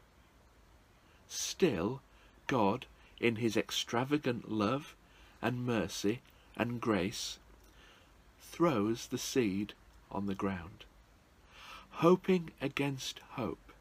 still 1.30 2.02
God, 2.48 2.86
in 3.22 3.38
his 3.38 3.56
extravagant 3.56 4.52
love 4.52 4.94
and 5.42 5.66
mercy 5.66 6.20
and 6.58 6.82
grace, 6.82 7.38
throws 8.56 9.08
the 9.08 9.18
seed 9.18 9.74
on 10.10 10.28
the 10.28 10.34
ground, 10.34 10.86
hoping 11.90 12.52
against 12.62 13.20
hope 13.32 13.74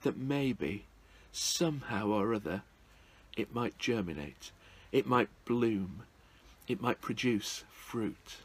that 0.00 0.16
maybe, 0.16 0.86
somehow 1.30 2.06
or 2.06 2.32
other, 2.32 2.62
it 3.36 3.54
might 3.54 3.78
germinate, 3.78 4.50
it 4.92 5.06
might 5.06 5.28
bloom, 5.44 6.04
it 6.66 6.80
might 6.80 7.02
produce 7.02 7.64
fruit. 7.70 8.36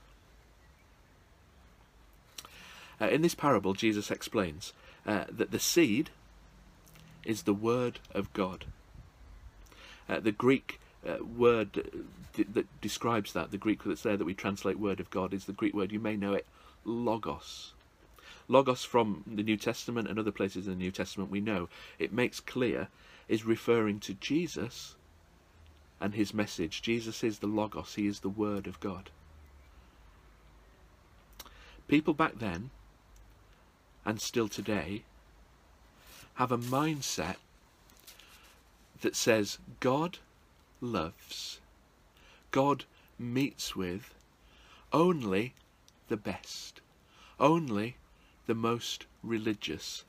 Uh, 2.99 3.07
in 3.07 3.21
this 3.21 3.35
parable, 3.35 3.73
Jesus 3.73 4.11
explains 4.11 4.73
uh, 5.07 5.23
that 5.31 5.51
the 5.51 5.59
seed 5.59 6.09
is 7.23 7.43
the 7.43 7.53
word 7.53 7.99
of 8.13 8.33
God. 8.33 8.65
Uh, 10.09 10.19
the 10.19 10.33
Greek 10.33 10.77
uh, 11.07 11.23
word 11.23 12.03
that 12.33 12.81
describes 12.81 13.33
that, 13.33 13.51
the 13.51 13.57
Greek 13.57 13.83
that's 13.83 14.03
there 14.03 14.17
that 14.17 14.25
we 14.25 14.33
translate 14.33 14.79
word 14.79 14.99
of 14.99 15.09
God, 15.09 15.33
is 15.33 15.45
the 15.45 15.53
Greek 15.53 15.73
word, 15.73 15.91
you 15.91 15.99
may 15.99 16.15
know 16.15 16.33
it, 16.33 16.45
logos. 16.85 17.73
Logos 18.47 18.83
from 18.83 19.23
the 19.27 19.43
New 19.43 19.57
Testament 19.57 20.07
and 20.07 20.17
other 20.17 20.31
places 20.31 20.67
in 20.67 20.73
the 20.73 20.79
New 20.79 20.91
Testament 20.91 21.31
we 21.31 21.41
know, 21.41 21.69
it 21.99 22.11
makes 22.11 22.39
clear, 22.39 22.87
is 23.27 23.45
referring 23.45 23.99
to 23.99 24.13
Jesus 24.15 24.95
and 26.01 26.15
his 26.15 26.33
message. 26.33 26.81
Jesus 26.81 27.23
is 27.23 27.39
the 27.39 27.47
logos, 27.47 27.95
he 27.95 28.07
is 28.07 28.21
the 28.21 28.29
word 28.29 28.67
of 28.67 28.79
God. 28.79 29.09
People 31.87 32.13
back 32.13 32.39
then, 32.39 32.69
and 34.05 34.21
still 34.21 34.47
today, 34.47 35.03
have 36.35 36.51
a 36.51 36.57
mindset 36.57 37.35
that 39.01 39.15
says 39.15 39.57
God 39.79 40.19
loves, 40.81 41.59
God 42.51 42.85
meets 43.17 43.75
with 43.75 44.13
only 44.91 45.53
the 46.07 46.17
best, 46.17 46.81
only 47.39 47.97
the 48.47 48.55
most 48.55 49.05
religious, 49.21 50.05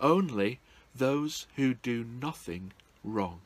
only 0.00 0.60
those 0.94 1.46
who 1.56 1.74
do 1.74 2.04
nothing 2.04 2.72
wrong. 3.04 3.40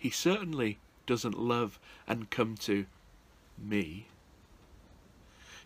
He 0.00 0.10
certainly 0.10 0.78
doesn't 1.06 1.38
love 1.38 1.78
and 2.06 2.30
come 2.30 2.56
to 2.58 2.86
me. 3.56 4.06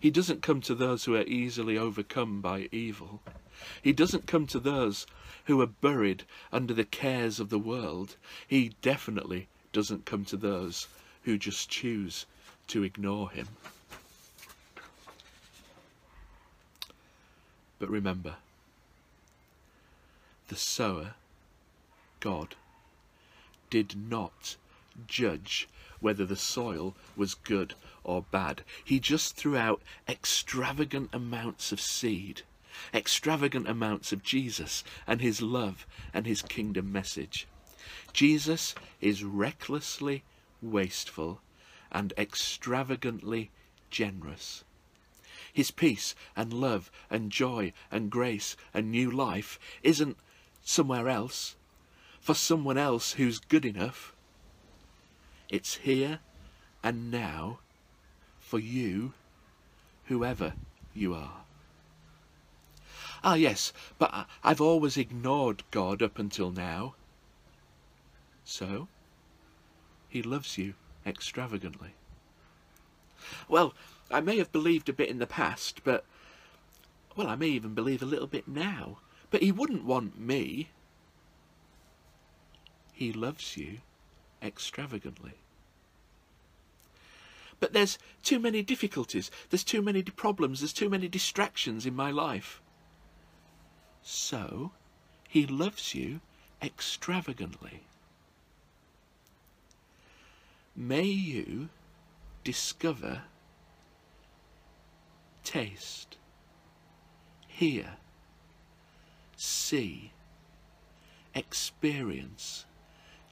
He 0.01 0.11
doesn't 0.11 0.43
come 0.43 0.61
to 0.63 0.75
those 0.75 1.05
who 1.05 1.15
are 1.15 1.23
easily 1.23 1.79
overcome 1.79 2.41
by 2.41 2.69
evil. 2.73 3.21
He 3.81 3.93
doesn't 3.93 4.27
come 4.27 4.47
to 4.49 4.59
those 4.59 5.07
who 5.45 5.61
are 5.61 5.67
buried 5.67 6.25
under 6.51 6.75
the 6.75 6.85
cares 6.85 7.39
of 7.39 7.51
the 7.51 7.59
world. 7.59 8.17
He 8.47 8.73
definitely 8.83 9.49
doesn't 9.73 10.05
come 10.05 10.25
to 10.27 10.37
those 10.37 10.87
who 11.25 11.39
just 11.39 11.69
choose 11.69 12.27
to 12.69 12.83
ignore 12.83 13.31
him. 13.31 13.49
But 17.79 17.91
remember, 17.91 18.37
the 20.49 20.57
sower, 20.57 21.15
God, 22.21 22.55
did 23.71 23.95
not 24.09 24.57
judge 25.07 25.69
whether 26.01 26.25
the 26.27 26.37
soil 26.37 26.95
was 27.17 27.35
good 27.35 27.75
or 28.05 28.25
bad. 28.31 28.63
He 28.85 29.01
just 29.01 29.37
threw 29.37 29.57
out 29.57 29.83
extravagant 30.09 31.11
amounts 31.13 31.73
of 31.73 31.81
seed, 31.81 32.43
extravagant 32.93 33.69
amounts 33.69 34.13
of 34.13 34.23
Jesus 34.23 34.85
and 35.07 35.21
his 35.21 35.41
love 35.41 35.87
and 36.13 36.27
his 36.27 36.43
kingdom 36.43 36.93
message. 36.93 37.47
Jesus 38.13 38.75
is 39.01 39.25
recklessly 39.25 40.23
wasteful 40.61 41.41
and 41.91 42.13
extravagantly 42.17 43.51
generous. 43.91 44.65
His 45.53 45.71
peace 45.71 46.15
and 46.35 46.53
love 46.53 46.91
and 47.11 47.31
joy 47.31 47.73
and 47.91 48.11
grace 48.11 48.57
and 48.73 48.91
new 48.91 49.11
life 49.11 49.59
isn't 49.83 50.17
somewhere 50.63 51.09
else, 51.09 51.57
for 52.21 52.35
someone 52.35 52.79
else 52.79 53.13
who's 53.13 53.39
good 53.39 53.65
enough. 53.65 54.15
It's 55.49 55.77
here 55.77 56.21
and 56.83 57.11
now 57.11 57.59
for 58.41 58.59
you, 58.59 59.13
whoever 60.07 60.55
you 60.95 61.15
are. 61.15 61.43
Ah, 63.25 63.35
yes, 63.35 63.73
but 63.99 64.27
I've 64.43 64.61
always 64.61 64.97
ignored 64.97 65.63
God 65.71 66.03
up 66.03 66.19
until 66.19 66.51
now. 66.51 66.95
So, 68.45 68.89
he 70.09 70.23
loves 70.23 70.59
you 70.59 70.75
extravagantly. 71.07 71.95
Well, 73.49 73.75
I 74.11 74.21
may 74.21 74.39
have 74.39 74.53
believed 74.53 74.89
a 74.89 74.93
bit 74.93 75.09
in 75.09 75.19
the 75.19 75.27
past, 75.27 75.83
but, 75.85 76.05
well, 77.17 77.29
I 77.29 77.37
may 77.37 77.49
even 77.49 77.75
believe 77.75 78.03
a 78.03 78.07
little 78.07 78.27
bit 78.27 78.49
now. 78.49 78.99
But 79.31 79.43
he 79.43 79.53
wouldn't 79.53 79.85
want 79.85 80.19
me. 80.19 80.69
He 82.93 83.13
loves 83.13 83.57
you 83.57 83.79
extravagantly. 84.43 85.33
But 87.61 87.73
there's 87.73 87.97
too 88.23 88.41
many 88.41 88.63
difficulties, 88.63 89.31
there's 89.51 89.65
too 89.65 89.83
many 89.83 90.03
problems, 90.03 90.61
there's 90.61 90.73
too 90.73 90.91
many 90.91 91.07
distractions 91.07 91.87
in 91.87 91.95
my 91.95 92.11
life. 92.11 92.61
So, 94.03 94.73
he 95.29 95.47
loves 95.47 95.95
you 95.95 96.21
extravagantly. 96.61 97.85
May 100.75 101.05
you 101.05 101.69
discover 102.45 103.23
taste, 105.45 106.17
hear, 107.47 107.97
see, 109.37 110.13
experience 111.35 112.65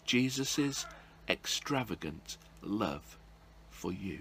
Jesus' 0.05 0.85
extravagant 1.29 2.37
love 2.63 3.17
for 3.71 3.93
you. 3.93 4.21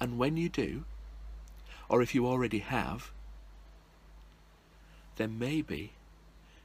And 0.00 0.18
when 0.18 0.36
you 0.36 0.48
do, 0.50 0.84
or 1.88 2.02
if 2.02 2.14
you 2.14 2.26
already 2.26 2.58
have, 2.58 3.12
then 5.16 5.38
maybe 5.38 5.92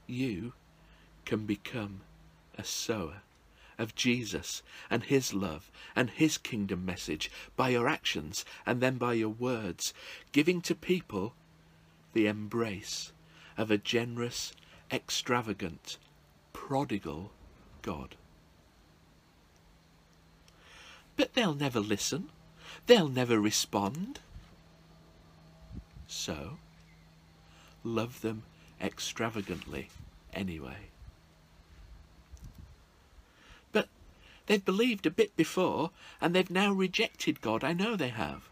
you 0.08 0.54
can 1.30 1.46
become 1.46 2.02
a 2.58 2.63
sower 2.63 3.22
of 3.78 3.94
Jesus 3.94 4.63
and 4.89 5.04
his 5.04 5.32
love 5.32 5.70
and 5.96 6.10
his 6.10 6.39
kingdom 6.39 6.84
message 6.84 7.30
by 7.56 7.70
your 7.70 7.88
actions 7.88 8.44
and 8.65 8.82
then 8.82 8.98
by 8.98 9.13
your 9.13 9.30
words, 9.30 9.94
giving 10.32 10.60
to 10.60 10.74
people 10.74 11.36
the 12.13 12.26
embrace 12.26 13.12
of 13.60 13.70
a 13.70 13.78
generous, 13.78 14.54
extravagant, 14.92 16.00
prodigal 16.52 17.30
God. 17.84 18.15
But 21.15 21.36
they'll 21.36 21.54
never 21.54 21.80
listen. 21.80 22.32
They'll 22.88 23.08
never 23.08 23.39
respond. 23.39 24.20
So, 26.08 26.58
love 27.84 28.22
them 28.22 28.42
extravagantly 28.82 29.89
anyway. 30.34 30.88
They've 34.49 34.65
believed 34.65 35.05
a 35.05 35.12
bit 35.12 35.35
before, 35.35 35.91
and 36.19 36.33
they've 36.33 36.49
now 36.49 36.71
rejected 36.71 37.39
God. 37.39 37.63
I 37.63 37.71
know 37.71 37.95
they 37.95 38.09
have. 38.09 38.49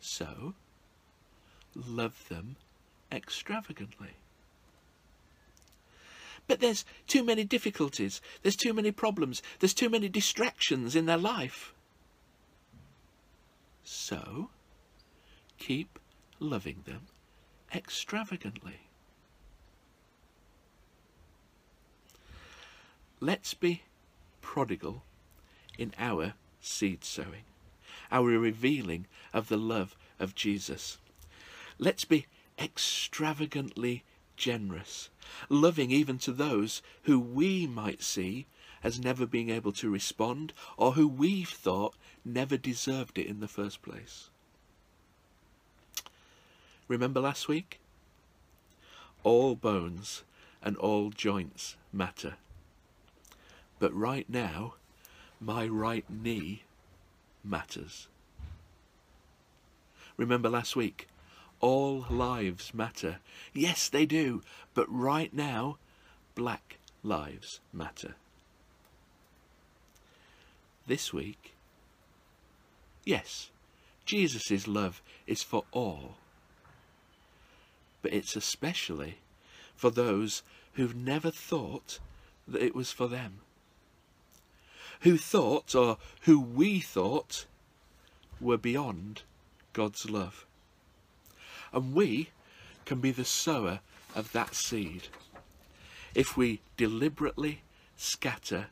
So, 0.00 0.54
love 1.74 2.26
them 2.30 2.56
extravagantly. 3.12 4.14
But 6.46 6.60
there's 6.60 6.86
too 7.06 7.22
many 7.22 7.44
difficulties, 7.44 8.22
there's 8.42 8.56
too 8.56 8.72
many 8.72 8.92
problems, 8.92 9.42
there's 9.58 9.74
too 9.74 9.90
many 9.90 10.08
distractions 10.08 10.96
in 10.96 11.04
their 11.04 11.18
life. 11.18 11.74
So, 13.84 14.48
keep 15.58 15.98
loving 16.40 16.82
them 16.86 17.08
extravagantly. 17.74 18.80
Let's 23.20 23.52
be 23.52 23.82
prodigal 24.48 25.02
in 25.76 25.92
our 25.98 26.32
seed 26.58 27.04
sowing, 27.04 27.44
our 28.10 28.24
revealing 28.24 29.04
of 29.34 29.48
the 29.48 29.58
love 29.58 29.94
of 30.18 30.34
Jesus. 30.34 30.96
Let's 31.78 32.06
be 32.06 32.24
extravagantly 32.58 34.04
generous, 34.38 35.10
loving 35.50 35.90
even 35.90 36.16
to 36.20 36.32
those 36.32 36.80
who 37.02 37.20
we 37.20 37.66
might 37.66 38.02
see 38.02 38.46
as 38.82 38.98
never 38.98 39.26
being 39.26 39.50
able 39.50 39.72
to 39.72 39.90
respond 39.90 40.54
or 40.78 40.92
who 40.92 41.06
we've 41.06 41.50
thought 41.50 41.94
never 42.24 42.56
deserved 42.56 43.18
it 43.18 43.26
in 43.26 43.40
the 43.40 43.48
first 43.48 43.82
place. 43.82 44.30
Remember 46.88 47.20
last 47.20 47.48
week? 47.48 47.80
All 49.22 49.54
bones 49.54 50.22
and 50.62 50.74
all 50.78 51.10
joints 51.10 51.76
matter. 51.92 52.36
But 53.78 53.94
right 53.94 54.28
now, 54.28 54.74
my 55.40 55.66
right 55.66 56.04
knee 56.08 56.64
matters. 57.44 58.08
Remember 60.16 60.48
last 60.48 60.74
week? 60.74 61.08
All 61.60 62.06
lives 62.10 62.74
matter. 62.74 63.18
Yes, 63.52 63.88
they 63.88 64.06
do. 64.06 64.42
But 64.74 64.86
right 64.90 65.32
now, 65.32 65.78
black 66.34 66.78
lives 67.02 67.60
matter. 67.72 68.14
This 70.86 71.12
week, 71.12 71.54
yes, 73.04 73.50
Jesus' 74.04 74.66
love 74.66 75.02
is 75.26 75.42
for 75.42 75.64
all. 75.70 76.16
But 78.02 78.12
it's 78.12 78.36
especially 78.36 79.18
for 79.76 79.90
those 79.90 80.42
who've 80.74 80.96
never 80.96 81.30
thought 81.30 81.98
that 82.46 82.62
it 82.62 82.74
was 82.74 82.90
for 82.90 83.06
them 83.06 83.40
who 85.00 85.16
thought, 85.16 85.74
or 85.74 85.98
who 86.22 86.40
we 86.40 86.80
thought, 86.80 87.46
were 88.40 88.56
beyond 88.56 89.22
God's 89.72 90.08
love. 90.08 90.46
And 91.72 91.94
we 91.94 92.30
can 92.84 93.00
be 93.00 93.10
the 93.10 93.24
sower 93.24 93.80
of 94.14 94.32
that 94.32 94.54
seed 94.54 95.08
if 96.14 96.36
we 96.36 96.60
deliberately 96.76 97.62
scatter 97.96 98.68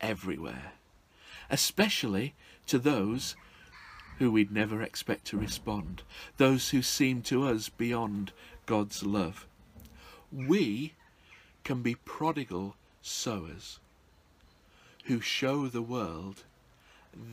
everywhere, 0.00 0.72
especially 1.50 2.34
to 2.66 2.78
those 2.78 3.36
who 4.18 4.30
we'd 4.30 4.50
never 4.50 4.80
expect 4.80 5.26
to 5.26 5.38
respond, 5.38 6.02
those 6.36 6.70
who 6.70 6.82
seem 6.82 7.20
to 7.22 7.46
us 7.46 7.68
beyond 7.68 8.32
God's 8.66 9.04
love. 9.04 9.46
We 10.32 10.94
can 11.64 11.82
be 11.82 11.96
prodigal 11.96 12.76
sowers 13.02 13.78
who 15.04 15.20
show 15.20 15.68
the 15.68 15.82
world 15.82 16.44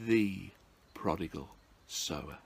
the 0.05 0.49
prodigal 0.93 1.49
sower. 1.87 2.37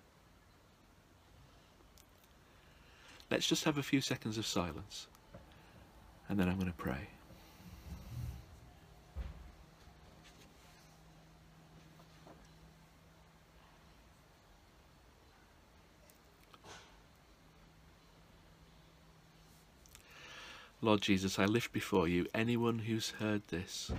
Let's 3.30 3.48
just 3.48 3.64
have 3.64 3.78
a 3.78 3.84
few 3.84 4.02
seconds 4.02 4.38
of 4.38 4.46
silence 4.46 5.08
and 6.30 6.40
then 6.40 6.48
I'm 6.48 6.56
going 6.56 6.68
to 6.68 6.74
pray. 6.74 7.10
Lord 20.82 21.02
Jesus, 21.02 21.40
I 21.40 21.46
lift 21.46 21.74
before 21.74 22.08
you 22.08 22.28
anyone 22.36 22.78
who's 22.78 23.10
heard 23.12 23.42
this, 23.48 23.92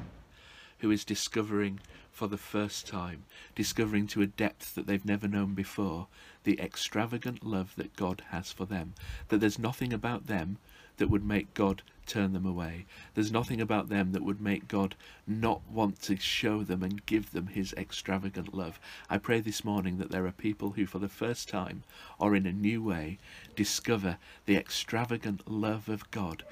who 0.79 0.91
is 0.91 1.05
discovering 1.05 1.81
for 2.11 2.29
the 2.29 2.39
first 2.39 2.87
time, 2.87 3.25
discovering 3.55 4.07
to 4.07 4.23
a 4.23 4.27
depth 4.27 4.75
that 4.75 4.87
they've 4.87 5.05
never 5.05 5.29
known 5.29 5.55
before, 5.55 6.07
the 6.45 6.59
extravagant 6.61 7.45
love 7.45 7.75
that 7.77 7.97
God 7.97 8.23
has 8.31 8.51
for 8.53 8.65
them. 8.65 8.95
That 9.29 9.39
there's 9.39 9.59
nothing 9.59 9.93
about 9.93 10.27
them 10.27 10.59
that 10.97 11.11
would 11.11 11.25
make 11.25 11.53
God 11.53 11.83
turn 12.07 12.33
them 12.33 12.47
away. 12.47 12.87
There's 13.15 13.33
nothing 13.33 13.61
about 13.61 13.89
them 13.89 14.13
that 14.13 14.23
would 14.23 14.41
make 14.41 14.69
God 14.69 14.95
not 15.27 15.61
want 15.71 16.01
to 16.03 16.17
show 16.17 16.63
them 16.63 16.83
and 16.83 17.05
give 17.05 17.33
them 17.33 17.49
his 17.49 17.75
extravagant 17.75 18.55
love. 18.55 18.81
I 19.11 19.19
pray 19.19 19.41
this 19.41 19.65
morning 19.65 19.99
that 19.99 20.11
there 20.11 20.25
are 20.27 20.33
people 20.33 20.71
who, 20.71 20.87
for 20.87 20.99
the 20.99 21.09
first 21.09 21.49
time 21.49 21.83
or 22.19 22.35
in 22.35 22.47
a 22.47 22.53
new 22.53 22.83
way, 22.83 23.19
discover 23.55 24.19
the 24.47 24.57
extravagant 24.57 25.51
love 25.51 25.89
of 25.89 26.11
God 26.11 26.45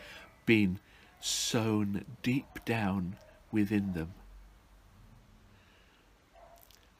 being 0.45 0.79
sown 1.21 2.05
deep 2.23 2.65
down 2.67 3.17
within 3.55 3.93
them. 3.93 4.13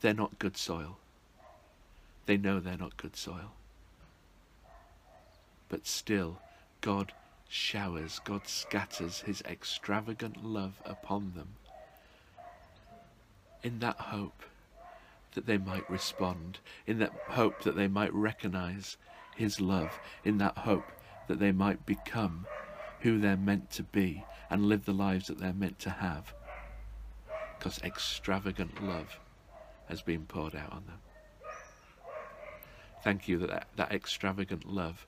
They're 0.01 0.15
not 0.15 0.39
good 0.39 0.57
soil. 0.57 0.99
They 2.27 2.37
know 2.37 2.61
they're 2.61 2.79
not 2.79 2.97
good 2.97 3.17
soil. 3.17 3.53
But 5.69 5.87
still, 5.87 6.39
God 6.81 7.13
showers, 7.49 8.21
God 8.25 8.47
scatters 8.47 9.23
his 9.23 9.43
extravagant 9.43 10.45
love 10.45 10.81
upon 10.85 11.33
them 11.35 11.49
in 13.65 13.81
that 13.81 13.97
hope 13.97 14.43
that 15.33 15.47
they 15.47 15.59
might 15.59 15.89
respond, 15.91 16.59
in 16.87 16.99
that 17.01 17.13
hope 17.31 17.63
that 17.63 17.75
they 17.75 17.89
might 17.89 18.15
recognize 18.15 18.97
his 19.35 19.61
love, 19.61 19.99
in 20.23 20.39
that 20.39 20.59
hope 20.59 20.93
that 21.27 21.41
they 21.41 21.51
might 21.51 21.85
become 21.85 22.47
who 23.01 23.19
they're 23.19 23.37
meant 23.37 23.71
to 23.73 23.83
be 23.83 24.25
and 24.51 24.67
live 24.67 24.85
the 24.85 24.93
lives 24.93 25.27
that 25.27 25.39
they're 25.39 25.53
meant 25.53 25.79
to 25.81 25.91
have. 25.91 26.33
Because 27.59 27.79
extravagant 27.83 28.83
love 28.83 29.21
has 29.89 30.03
been 30.03 30.25
poured 30.27 30.55
out 30.55 30.73
on 30.73 30.85
them. 30.87 30.99
Thank 33.03 33.29
you 33.29 33.39
that, 33.39 33.67
that 33.77 33.93
extravagant 33.93 34.67
love 34.67 35.07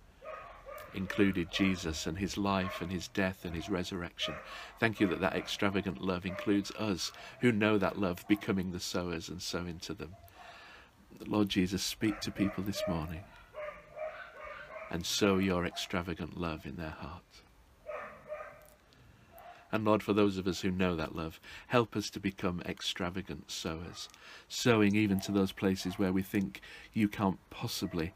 included 0.95 1.51
Jesus 1.51 2.07
and 2.07 2.19
his 2.19 2.37
life 2.37 2.81
and 2.81 2.91
his 2.91 3.09
death 3.09 3.45
and 3.45 3.55
his 3.55 3.69
resurrection. 3.69 4.35
Thank 4.81 5.01
you 5.01 5.07
that 5.09 5.21
that 5.21 5.35
extravagant 5.35 6.01
love 6.01 6.27
includes 6.27 6.71
us 6.73 7.13
who 7.41 7.53
know 7.53 7.79
that 7.79 7.99
love 7.99 8.25
becoming 8.29 8.73
the 8.73 8.81
sowers 8.81 9.29
and 9.29 9.41
sow 9.41 9.67
into 9.67 9.95
them. 9.95 10.15
Lord 11.27 11.49
Jesus, 11.49 11.83
speak 11.83 12.21
to 12.21 12.31
people 12.31 12.65
this 12.65 12.83
morning 12.89 13.23
and 14.91 15.05
sow 15.05 15.39
your 15.39 15.67
extravagant 15.67 16.39
love 16.39 16.67
in 16.67 16.77
their 16.77 16.97
hearts. 16.99 17.43
And 19.73 19.85
Lord, 19.85 20.03
for 20.03 20.13
those 20.13 20.39
of 20.39 20.47
us 20.47 20.61
who 20.61 20.71
know 20.71 20.95
that 20.97 21.17
love, 21.17 21.41
help 21.67 21.97
us 21.97 22.09
to 22.11 22.21
become 22.21 22.63
extravagant 22.67 23.51
sowers, 23.51 24.09
sowing 24.49 24.95
even 24.95 25.21
to 25.21 25.33
those 25.33 25.53
places 25.53 25.99
where 25.99 26.13
we 26.13 26.23
think 26.23 26.61
you 26.93 27.09
can't 27.09 27.39
possibly 27.51 28.13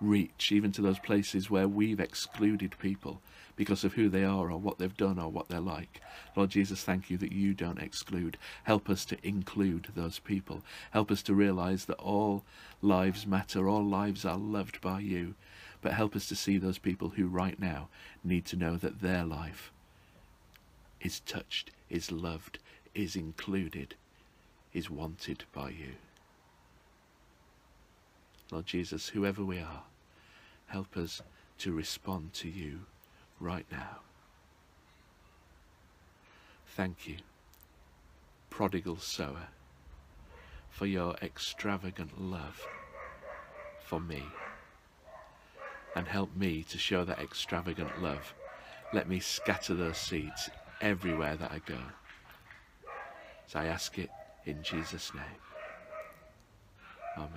reach, 0.00 0.52
even 0.52 0.72
to 0.72 0.82
those 0.82 0.98
places 0.98 1.50
where 1.50 1.68
we've 1.68 2.00
excluded 2.00 2.78
people 2.78 3.20
because 3.56 3.84
of 3.84 3.94
who 3.94 4.08
they 4.08 4.24
are 4.24 4.50
or 4.50 4.58
what 4.58 4.78
they've 4.78 4.96
done 4.96 5.18
or 5.18 5.30
what 5.30 5.48
they're 5.48 5.60
like. 5.60 6.00
Lord 6.34 6.50
Jesus, 6.50 6.82
thank 6.82 7.10
you 7.10 7.16
that 7.18 7.32
you 7.32 7.54
don't 7.54 7.80
exclude. 7.80 8.36
Help 8.64 8.90
us 8.90 9.04
to 9.06 9.26
include 9.26 9.88
those 9.94 10.18
people. 10.18 10.62
Help 10.90 11.10
us 11.10 11.22
to 11.24 11.34
realize 11.34 11.86
that 11.86 11.98
all 11.98 12.44
lives 12.82 13.26
matter, 13.26 13.68
all 13.68 13.84
lives 13.84 14.24
are 14.24 14.36
loved 14.36 14.80
by 14.80 15.00
you. 15.00 15.34
But 15.80 15.92
help 15.92 16.16
us 16.16 16.26
to 16.28 16.36
see 16.36 16.58
those 16.58 16.78
people 16.78 17.10
who 17.10 17.26
right 17.26 17.58
now 17.58 17.88
need 18.24 18.44
to 18.46 18.56
know 18.56 18.76
that 18.76 19.00
their 19.00 19.24
life 19.24 19.72
is 21.06 21.20
touched, 21.20 21.70
is 21.88 22.10
loved, 22.10 22.58
is 22.92 23.14
included, 23.14 23.94
is 24.74 24.90
wanted 24.90 25.44
by 25.52 25.68
you. 25.68 25.92
Lord 28.50 28.66
Jesus, 28.66 29.08
whoever 29.08 29.44
we 29.44 29.58
are, 29.60 29.84
help 30.66 30.96
us 30.96 31.22
to 31.58 31.70
respond 31.72 32.32
to 32.34 32.48
you 32.48 32.80
right 33.38 33.66
now. 33.70 34.00
Thank 36.66 37.06
you, 37.06 37.18
prodigal 38.50 38.98
sower, 38.98 39.46
for 40.70 40.86
your 40.86 41.14
extravagant 41.22 42.20
love 42.20 42.66
for 43.80 44.00
me. 44.00 44.24
And 45.94 46.08
help 46.08 46.34
me 46.34 46.64
to 46.64 46.78
show 46.78 47.04
that 47.04 47.20
extravagant 47.20 48.02
love. 48.02 48.34
Let 48.92 49.08
me 49.08 49.20
scatter 49.20 49.74
those 49.74 49.98
seeds 49.98 50.50
everywhere 50.80 51.36
that 51.36 51.50
I 51.50 51.60
go. 51.60 51.78
So 53.46 53.60
I 53.60 53.66
ask 53.66 53.98
it 53.98 54.10
in 54.44 54.62
Jesus' 54.62 55.12
name. 55.14 55.24
Amen. 57.16 57.30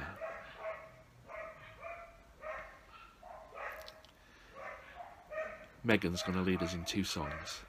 Megan's 5.83 6.23
going 6.23 6.37
to 6.37 6.43
lead 6.43 6.61
us 6.61 6.73
in 6.73 6.83
two 6.83 7.03
songs 7.03 7.61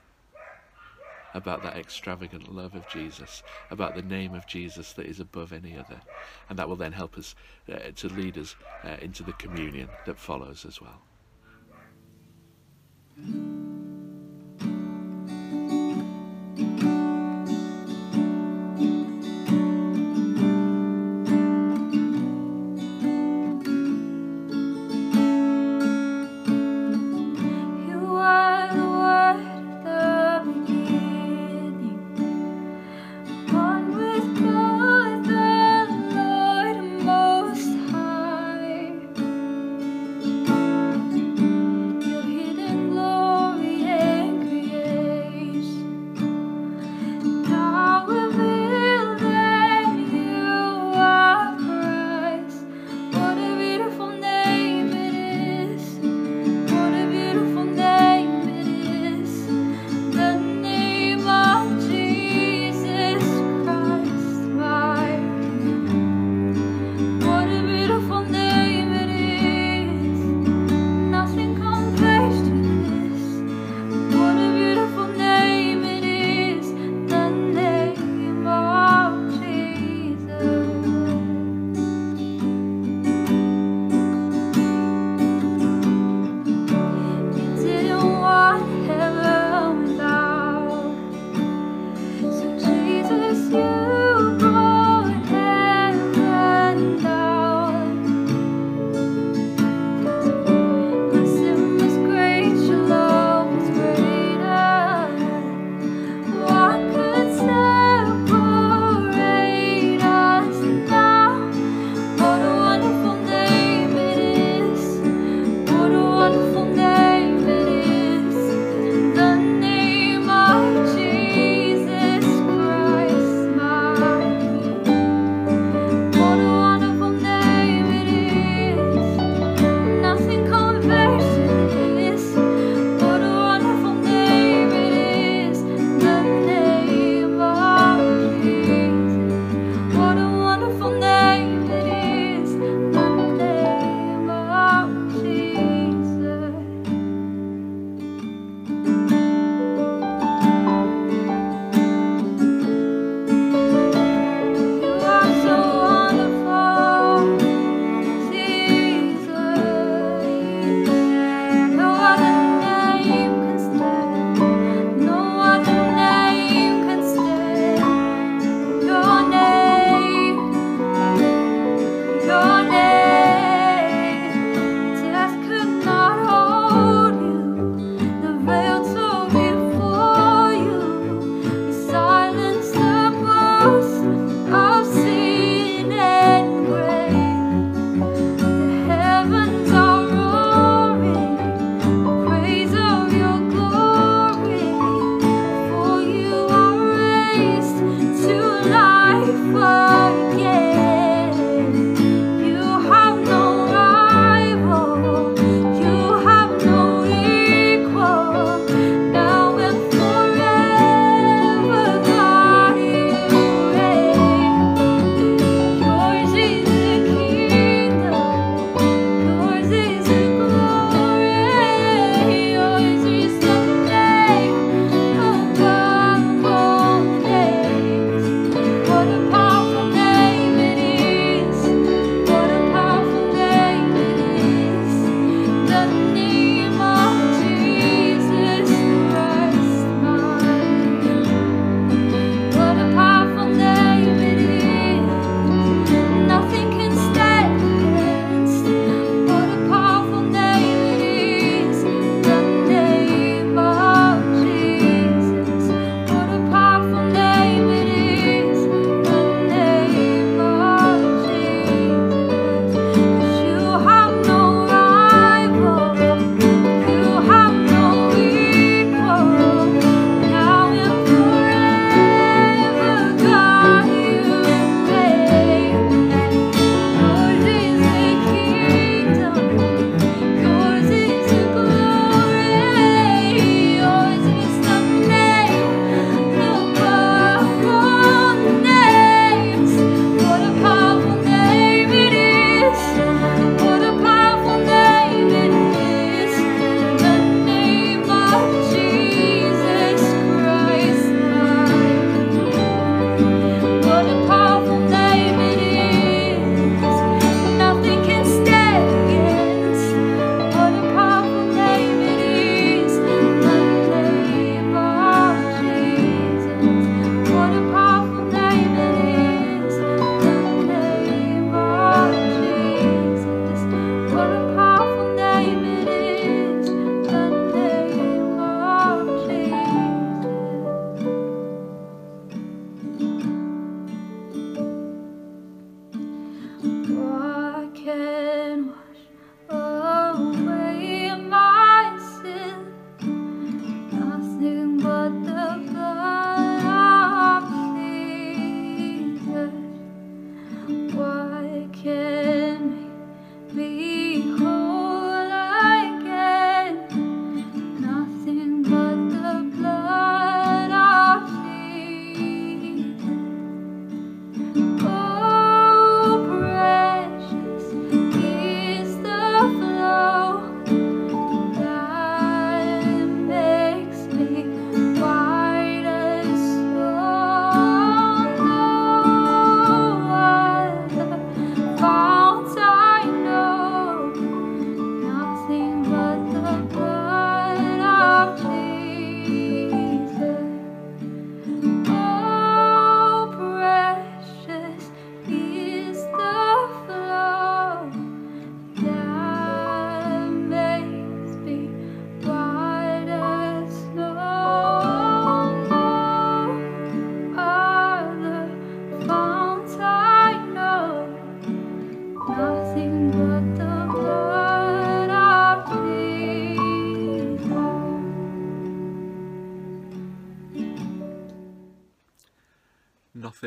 about 1.35 1.63
that 1.63 1.77
extravagant 1.77 2.53
love 2.53 2.75
of 2.75 2.89
Jesus, 2.89 3.43
about 3.71 3.95
the 3.95 4.03
name 4.03 4.35
of 4.35 4.47
Jesus 4.47 4.93
that 4.95 5.07
is 5.07 5.21
above 5.21 5.53
any 5.53 5.79
other. 5.79 6.01
And 6.49 6.59
that 6.59 6.69
will 6.69 6.77
then 6.77 6.93
help 6.93 7.17
us 7.17 7.35
uh, 7.73 7.79
to 7.97 8.09
lead 8.09 8.37
us 8.37 8.57
uh, 8.85 8.97
into 9.01 9.23
the 9.23 9.33
communion 9.35 9.89
that 10.07 10.19
follows 10.19 10.65
as 10.67 10.81
well. 10.81 11.03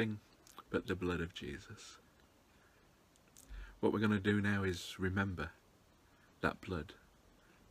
Nothing 0.04 0.20
but 0.70 0.88
the 0.88 0.95
blood 0.95 1.22
of 1.22 1.34
Jesus. 1.34 1.97
What 3.80 3.93
we're 3.93 3.99
going 3.99 4.12
to 4.12 4.20
do 4.20 4.41
now 4.41 4.64
is 4.64 4.95
remember 4.99 5.51
that 6.41 6.60
blood. 6.62 6.93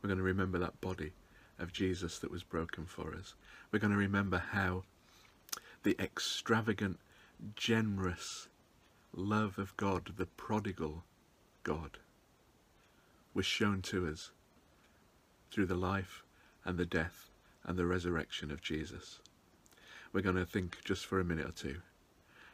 We're 0.01 0.07
going 0.07 0.17
to 0.17 0.23
remember 0.23 0.57
that 0.59 0.81
body 0.81 1.11
of 1.59 1.71
Jesus 1.71 2.17
that 2.19 2.31
was 2.31 2.41
broken 2.41 2.85
for 2.85 3.13
us. 3.13 3.35
We're 3.71 3.79
going 3.79 3.91
to 3.91 3.97
remember 3.97 4.39
how 4.51 4.83
the 5.83 5.95
extravagant, 6.01 6.97
generous 7.55 8.47
love 9.15 9.59
of 9.59 9.77
God, 9.77 10.13
the 10.17 10.25
prodigal 10.25 11.03
God, 11.63 11.99
was 13.35 13.45
shown 13.45 13.81
to 13.83 14.07
us 14.07 14.31
through 15.51 15.67
the 15.67 15.75
life 15.75 16.23
and 16.65 16.79
the 16.79 16.85
death 16.85 17.29
and 17.63 17.77
the 17.77 17.85
resurrection 17.85 18.49
of 18.49 18.61
Jesus. 18.61 19.19
We're 20.11 20.21
going 20.21 20.35
to 20.35 20.45
think 20.45 20.77
just 20.83 21.05
for 21.05 21.19
a 21.19 21.25
minute 21.25 21.47
or 21.47 21.51
two 21.51 21.81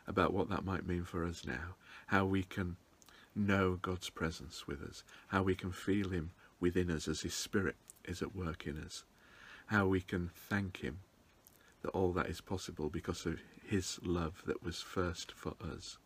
about 0.10 0.34
what 0.34 0.50
that 0.50 0.66
might 0.66 0.88
mean 0.88 1.06
for 1.06 1.24
us 1.24 1.46
now, 1.46 1.76
how 2.08 2.26
we 2.26 2.44
can 2.44 2.76
know 3.36 3.78
God's 3.82 4.10
presence 4.10 4.68
with 4.68 4.82
us, 4.82 5.04
how 5.28 5.44
we 5.44 5.56
can 5.56 5.72
feel 5.72 6.10
Him 6.10 6.32
within 6.60 6.90
us 6.90 7.08
as 7.08 7.22
His 7.22 7.36
Spirit 7.36 7.76
is 8.04 8.22
at 8.22 8.36
work 8.36 8.66
in 8.66 8.78
us, 8.78 9.04
how 9.68 9.88
we 9.88 10.02
can 10.02 10.32
thank 10.34 10.78
Him 10.78 11.00
that 11.84 11.90
all 11.90 12.12
that 12.14 12.26
is 12.26 12.42
possible 12.42 12.90
because 12.90 13.26
of 13.26 13.40
His 13.64 14.00
love 14.04 14.42
that 14.48 14.64
was 14.64 14.82
first 14.82 15.32
for 15.32 15.54
us, 15.62 16.00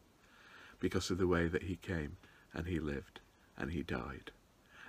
because 0.80 1.10
of 1.10 1.18
the 1.18 1.28
way 1.28 1.47
that 1.47 1.64
He 1.64 1.78
came 1.78 2.18
and 2.54 2.68
He 2.68 2.80
lived 2.80 3.22
and 3.58 3.72
He 3.72 3.82
died 3.82 4.32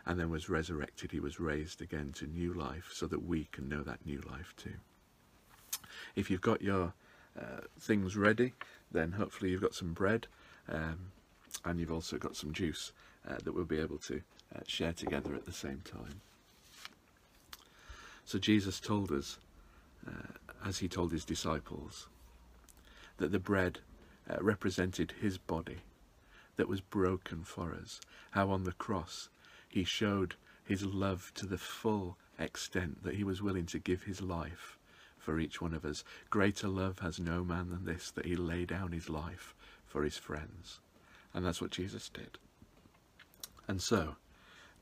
and 0.06 0.18
then 0.20 0.28
was 0.28 0.50
resurrected. 0.50 1.12
He 1.12 1.20
was 1.20 1.40
raised 1.40 1.80
again 1.80 2.12
to 2.16 2.26
new 2.26 2.52
life 2.52 2.90
so 2.92 3.06
that 3.06 3.24
we 3.24 3.48
can 3.52 3.68
know 3.68 3.82
that 3.82 4.04
new 4.04 4.20
life 4.28 4.54
too. 4.56 4.74
If 6.14 6.30
you've 6.30 6.40
got 6.40 6.60
your 6.60 6.92
uh, 7.38 7.62
things 7.80 8.16
ready, 8.16 8.52
then 8.92 9.12
hopefully 9.12 9.50
you've 9.50 9.60
got 9.60 9.74
some 9.74 9.92
bread 9.92 10.26
um, 10.68 10.98
and 11.64 11.80
you've 11.80 11.92
also 11.92 12.16
got 12.16 12.36
some 12.36 12.52
juice 12.52 12.92
uh, 13.28 13.36
that 13.42 13.54
we'll 13.54 13.64
be 13.64 13.80
able 13.80 13.98
to 13.98 14.20
uh, 14.54 14.60
share 14.66 14.92
together 14.92 15.34
at 15.34 15.46
the 15.46 15.52
same 15.52 15.82
time. 15.84 16.20
So 18.24 18.38
Jesus 18.38 18.80
told 18.80 19.12
us, 19.12 19.38
uh, 20.06 20.66
as 20.66 20.78
he 20.78 20.88
told 20.88 21.12
his 21.12 21.24
disciples, 21.24 22.08
that 23.18 23.32
the 23.32 23.38
bread 23.38 23.80
uh, 24.28 24.36
represented 24.40 25.14
his 25.20 25.38
body 25.38 25.78
that 26.56 26.68
was 26.68 26.80
broken 26.80 27.42
for 27.42 27.74
us, 27.74 28.00
how 28.30 28.50
on 28.50 28.64
the 28.64 28.72
cross 28.72 29.28
he 29.68 29.84
showed 29.84 30.34
his 30.64 30.84
love 30.84 31.32
to 31.34 31.46
the 31.46 31.58
full 31.58 32.16
extent 32.38 33.02
that 33.02 33.14
he 33.14 33.24
was 33.24 33.42
willing 33.42 33.66
to 33.66 33.78
give 33.78 34.04
his 34.04 34.22
life 34.22 34.78
for 35.24 35.40
each 35.40 35.60
one 35.60 35.72
of 35.72 35.84
us. 35.84 36.04
Greater 36.28 36.68
love 36.68 36.98
has 36.98 37.18
no 37.18 37.42
man 37.42 37.70
than 37.70 37.86
this, 37.86 38.10
that 38.10 38.26
he 38.26 38.36
lay 38.36 38.66
down 38.66 38.92
his 38.92 39.08
life 39.08 39.54
for 39.86 40.04
his 40.04 40.18
friends. 40.18 40.80
And 41.32 41.44
that's 41.44 41.60
what 41.62 41.70
Jesus 41.70 42.10
did. 42.10 42.38
And 43.66 43.80
so, 43.80 44.16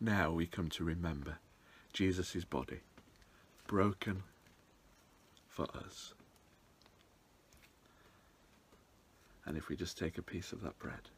now 0.00 0.32
we 0.32 0.46
come 0.46 0.68
to 0.70 0.84
remember 0.84 1.38
Jesus' 1.92 2.44
body, 2.44 2.80
broken 3.68 4.24
for 5.48 5.66
us. 5.76 6.12
And 9.46 9.56
if 9.56 9.68
we 9.68 9.76
just 9.76 9.96
take 9.96 10.18
a 10.18 10.22
piece 10.22 10.52
of 10.52 10.62
that 10.62 10.78
bread, 10.78 11.10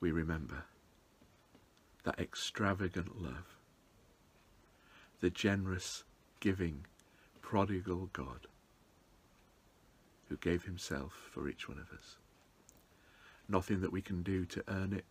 we 0.00 0.12
remember 0.12 0.64
that 2.04 2.18
extravagant 2.18 3.20
love, 3.20 3.56
the 5.20 5.30
generous, 5.30 6.04
giving, 6.40 6.86
prodigal 7.48 8.10
God 8.12 8.46
who 10.28 10.36
gave 10.36 10.64
himself 10.64 11.30
for 11.32 11.48
each 11.48 11.66
one 11.66 11.78
of 11.78 11.90
us. 11.98 12.18
Nothing 13.48 13.80
that 13.80 13.90
we 13.90 14.02
can 14.02 14.22
do 14.22 14.44
to 14.44 14.62
earn 14.68 14.92
it, 14.92 15.06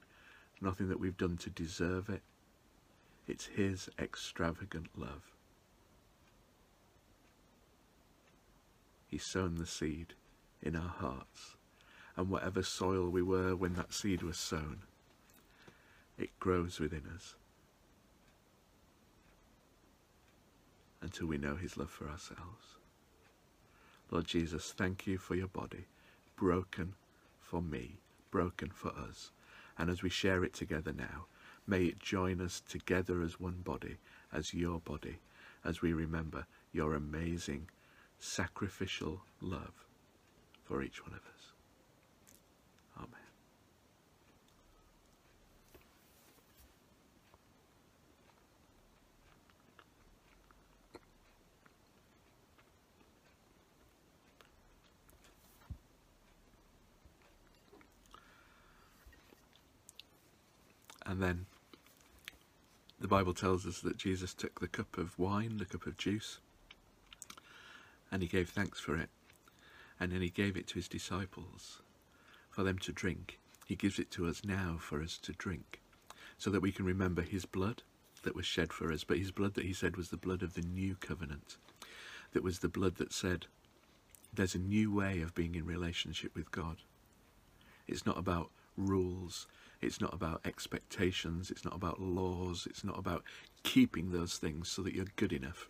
nothing 0.61 0.87
that 0.89 0.99
we've 0.99 1.17
done 1.17 1.37
to 1.37 1.49
deserve 1.49 2.09
it. 2.09 2.21
It's 3.27 3.47
his 3.47 3.89
extravagant 3.97 4.89
love. 4.95 5.31
He's 9.07 9.25
sown 9.25 9.55
the 9.55 9.65
seed 9.65 10.13
in 10.61 10.75
our 10.75 10.93
hearts, 10.99 11.55
and 12.15 12.29
whatever 12.29 12.61
soil 12.61 13.09
we 13.09 13.23
were 13.23 13.55
when 13.55 13.73
that 13.73 13.95
seed 13.95 14.21
was 14.21 14.37
sown, 14.37 14.83
it 16.19 16.29
grows 16.39 16.79
within 16.79 17.05
us 17.15 17.33
until 21.01 21.27
we 21.27 21.37
know 21.37 21.55
his 21.55 21.77
love 21.77 21.89
for 21.89 22.07
ourselves. 22.07 22.77
Lord 24.09 24.25
Jesus, 24.25 24.73
thank 24.75 25.05
you 25.05 25.17
for 25.17 25.35
your 25.35 25.47
body, 25.47 25.85
broken 26.35 26.93
for 27.39 27.61
me, 27.61 27.99
broken 28.31 28.69
for 28.69 28.89
us. 28.89 29.31
And 29.77 29.89
as 29.89 30.01
we 30.01 30.09
share 30.09 30.43
it 30.43 30.53
together 30.53 30.93
now, 30.93 31.25
may 31.67 31.85
it 31.85 31.99
join 31.99 32.41
us 32.41 32.61
together 32.67 33.21
as 33.21 33.39
one 33.39 33.61
body, 33.63 33.97
as 34.31 34.53
your 34.53 34.79
body, 34.79 35.19
as 35.63 35.81
we 35.81 35.93
remember 35.93 36.45
your 36.71 36.95
amazing 36.95 37.69
sacrificial 38.19 39.21
love 39.41 39.85
for 40.63 40.81
each 40.81 41.03
one 41.03 41.13
of 41.13 41.19
us. 41.19 41.56
And 61.17 61.23
then 61.23 61.45
the 62.99 63.07
Bible 63.07 63.33
tells 63.33 63.65
us 63.65 63.79
that 63.79 63.97
Jesus 63.97 64.35
took 64.35 64.59
the 64.59 64.67
cup 64.67 64.99
of 64.99 65.17
wine, 65.17 65.57
the 65.57 65.65
cup 65.65 65.87
of 65.87 65.97
juice, 65.97 66.37
and 68.11 68.21
he 68.21 68.27
gave 68.27 68.49
thanks 68.49 68.79
for 68.79 68.95
it. 68.95 69.09
And 69.99 70.11
then 70.11 70.21
he 70.21 70.29
gave 70.29 70.55
it 70.55 70.67
to 70.67 70.75
his 70.75 70.87
disciples 70.87 71.81
for 72.51 72.61
them 72.61 72.77
to 72.77 72.91
drink. 72.91 73.39
He 73.65 73.75
gives 73.75 73.97
it 73.97 74.11
to 74.11 74.27
us 74.27 74.45
now 74.45 74.77
for 74.79 75.01
us 75.01 75.17
to 75.23 75.33
drink, 75.33 75.81
so 76.37 76.51
that 76.51 76.61
we 76.61 76.71
can 76.71 76.85
remember 76.85 77.23
his 77.23 77.47
blood 77.47 77.81
that 78.21 78.35
was 78.35 78.45
shed 78.45 78.71
for 78.71 78.93
us, 78.93 79.03
but 79.03 79.17
his 79.17 79.31
blood 79.31 79.55
that 79.55 79.65
he 79.65 79.73
said 79.73 79.97
was 79.97 80.09
the 80.09 80.17
blood 80.17 80.43
of 80.43 80.53
the 80.53 80.61
new 80.61 80.97
covenant, 80.99 81.57
that 82.33 82.43
was 82.43 82.59
the 82.59 82.69
blood 82.69 82.97
that 82.97 83.11
said 83.11 83.47
there's 84.31 84.53
a 84.53 84.59
new 84.59 84.93
way 84.93 85.21
of 85.21 85.33
being 85.33 85.55
in 85.55 85.65
relationship 85.65 86.35
with 86.35 86.51
God. 86.51 86.77
It's 87.87 88.05
not 88.05 88.19
about 88.19 88.51
rules, 88.77 89.47
it's 89.81 90.01
not 90.01 90.13
about 90.13 90.41
expectations, 90.45 91.51
it's 91.51 91.65
not 91.65 91.75
about 91.75 92.01
laws, 92.01 92.67
it's 92.69 92.83
not 92.83 92.97
about 92.97 93.23
keeping 93.63 94.11
those 94.11 94.37
things 94.37 94.69
so 94.69 94.81
that 94.81 94.93
you're 94.93 95.05
good 95.15 95.33
enough. 95.33 95.69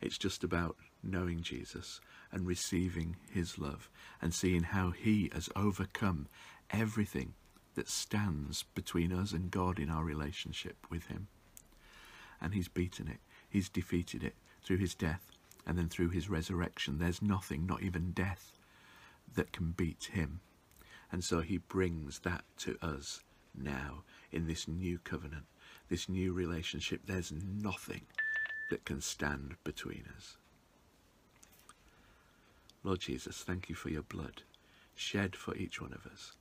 It's 0.00 0.18
just 0.18 0.44
about 0.44 0.76
knowing 1.02 1.42
Jesus 1.42 2.00
and 2.32 2.46
receiving 2.46 3.16
his 3.30 3.58
love 3.58 3.88
and 4.20 4.34
seeing 4.34 4.62
how 4.62 4.90
he 4.90 5.30
has 5.32 5.48
overcome 5.56 6.28
everything 6.70 7.34
that 7.74 7.88
stands 7.88 8.64
between 8.74 9.12
us 9.12 9.32
and 9.32 9.50
God 9.50 9.78
in 9.78 9.90
our 9.90 10.04
relationship 10.04 10.76
with 10.90 11.06
him. 11.06 11.28
And 12.40 12.54
he's 12.54 12.68
beaten 12.68 13.08
it, 13.08 13.20
he's 13.48 13.68
defeated 13.68 14.22
it 14.22 14.34
through 14.62 14.78
his 14.78 14.94
death 14.94 15.30
and 15.66 15.78
then 15.78 15.88
through 15.88 16.10
his 16.10 16.28
resurrection. 16.28 16.98
There's 16.98 17.22
nothing, 17.22 17.66
not 17.66 17.82
even 17.82 18.12
death, 18.12 18.52
that 19.34 19.52
can 19.52 19.72
beat 19.72 20.10
him. 20.12 20.40
And 21.12 21.22
so 21.22 21.40
he 21.40 21.58
brings 21.58 22.20
that 22.20 22.44
to 22.58 22.76
us 22.82 23.20
now 23.54 24.02
in 24.32 24.46
this 24.46 24.66
new 24.66 24.98
covenant, 24.98 25.44
this 25.88 26.08
new 26.08 26.32
relationship. 26.32 27.02
There's 27.06 27.32
nothing 27.32 28.02
that 28.70 28.84
can 28.84 29.00
stand 29.00 29.54
between 29.64 30.04
us. 30.16 30.36
Lord 32.82 33.00
Jesus, 33.00 33.42
thank 33.42 33.68
you 33.68 33.74
for 33.74 33.90
your 33.90 34.02
blood 34.02 34.42
shed 34.96 35.36
for 35.36 35.54
each 35.54 35.80
one 35.80 35.92
of 35.92 36.10
us. 36.10 36.32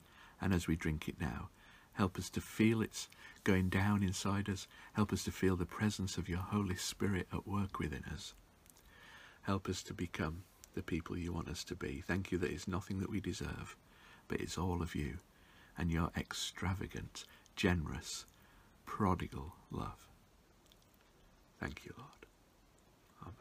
And 0.41 0.53
as 0.53 0.68
we 0.68 0.76
drink 0.76 1.07
it 1.07 1.20
now, 1.20 1.49
help 1.93 2.18
us 2.18 2.30
to 2.32 2.41
feel 2.41 2.82
it's 2.82 3.09
going 3.43 3.70
down 3.70 4.01
inside 4.01 4.49
us. 4.49 4.68
Help 4.93 5.13
us 5.13 5.24
to 5.26 5.32
feel 5.32 5.55
the 5.55 5.66
presence 5.66 6.18
of 6.18 6.30
your 6.30 6.39
Holy 6.39 6.76
Spirit 6.76 7.28
at 7.32 7.47
work 7.47 7.80
within 7.80 8.03
us. 8.11 8.34
Help 9.43 9.70
us 9.70 9.84
to 9.84 9.93
become 9.93 10.43
the 10.74 10.82
people 10.82 11.18
you 11.18 11.32
want 11.32 11.49
us 11.49 11.63
to 11.66 11.76
be. 11.76 12.03
Thank 12.05 12.32
you 12.32 12.38
that 12.39 12.51
it's 12.51 12.68
nothing 12.68 12.99
that 12.99 13.09
we 13.09 13.20
deserve, 13.20 13.76
but 14.28 14.40
it's 14.40 14.58
all 14.58 14.82
of 14.82 14.96
you 14.96 15.20
and 15.78 15.92
your 15.92 16.10
extravagant, 16.18 17.26
generous, 17.56 18.26
prodigal 18.86 19.54
love. 19.72 20.08
Thank 21.60 21.86
you, 21.86 21.94
Lord. 21.98 22.10
Amen. 23.24 23.36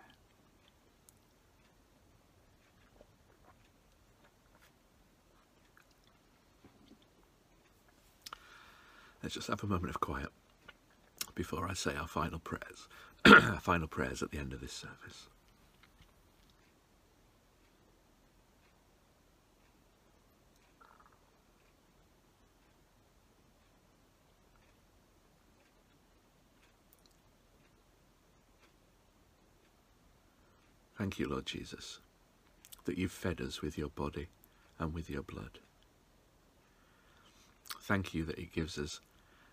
Let's 9.22 9.34
just 9.34 9.48
have 9.48 9.62
a 9.62 9.66
moment 9.66 9.90
of 9.90 10.00
quiet 10.00 10.30
before 11.34 11.68
I 11.68 11.74
say 11.74 11.94
our 11.96 12.08
final 12.08 12.38
prayers. 12.38 12.88
our 13.24 13.60
final 13.60 13.88
prayers 13.88 14.22
at 14.22 14.30
the 14.30 14.38
end 14.38 14.52
of 14.52 14.60
this 14.60 14.72
service. 14.72 15.28
Thank 31.04 31.18
you, 31.18 31.28
Lord 31.28 31.44
Jesus, 31.44 31.98
that 32.86 32.96
you've 32.96 33.12
fed 33.12 33.38
us 33.42 33.60
with 33.60 33.76
your 33.76 33.90
body 33.90 34.28
and 34.78 34.94
with 34.94 35.10
your 35.10 35.20
blood. 35.20 35.58
Thank 37.82 38.14
you 38.14 38.24
that 38.24 38.38
it 38.38 38.54
gives 38.54 38.78
us 38.78 39.00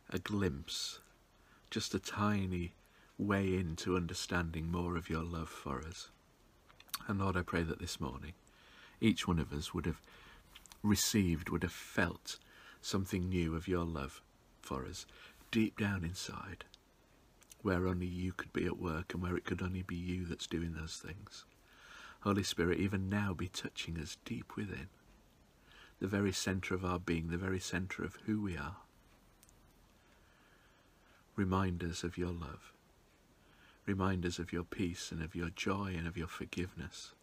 a 0.09 0.17
glimpse, 0.17 0.99
just 1.69 1.93
a 1.93 1.99
tiny 1.99 2.71
way 3.19 3.53
into 3.53 3.97
understanding 3.97 4.71
more 4.71 4.95
of 4.95 5.09
your 5.09 5.23
love 5.23 5.49
for 5.49 5.81
us. 5.81 6.07
And 7.09 7.19
Lord, 7.19 7.35
I 7.35 7.41
pray 7.41 7.63
that 7.63 7.79
this 7.79 7.99
morning 7.99 8.31
each 9.01 9.27
one 9.27 9.37
of 9.37 9.51
us 9.51 9.73
would 9.73 9.85
have 9.85 9.99
received, 10.81 11.49
would 11.49 11.63
have 11.63 11.73
felt 11.73 12.37
something 12.81 13.27
new 13.27 13.57
of 13.57 13.67
your 13.67 13.83
love 13.83 14.21
for 14.61 14.85
us 14.85 15.05
deep 15.51 15.77
down 15.77 16.05
inside, 16.05 16.63
where 17.61 17.87
only 17.87 18.07
you 18.07 18.33
could 18.33 18.51
be 18.53 18.65
at 18.65 18.79
work 18.79 19.13
and 19.13 19.21
where 19.21 19.35
it 19.35 19.45
could 19.45 19.61
only 19.61 19.81
be 19.81 19.95
you 19.95 20.25
that's 20.25 20.47
doing 20.47 20.73
those 20.73 20.97
things. 20.97 21.45
Holy 22.21 22.43
Spirit, 22.43 22.79
even 22.79 23.09
now 23.09 23.33
be 23.33 23.47
touching 23.47 23.97
us 23.97 24.17
deep 24.25 24.55
within, 24.55 24.89
the 25.99 26.07
very 26.07 26.31
centre 26.31 26.75
of 26.75 26.85
our 26.85 26.99
being, 26.99 27.29
the 27.29 27.37
very 27.37 27.59
centre 27.59 28.03
of 28.03 28.17
who 28.25 28.41
we 28.41 28.55
are. 28.55 28.77
Remind 31.35 31.83
us 31.83 32.03
of 32.03 32.17
your 32.17 32.31
love. 32.31 32.73
Remind 33.85 34.25
us 34.25 34.37
of 34.37 34.53
your 34.53 34.63
peace 34.63 35.11
and 35.11 35.23
of 35.23 35.35
your 35.35 35.49
joy 35.49 35.95
and 35.97 36.07
of 36.07 36.17
your 36.17 36.27
forgiveness. 36.27 37.13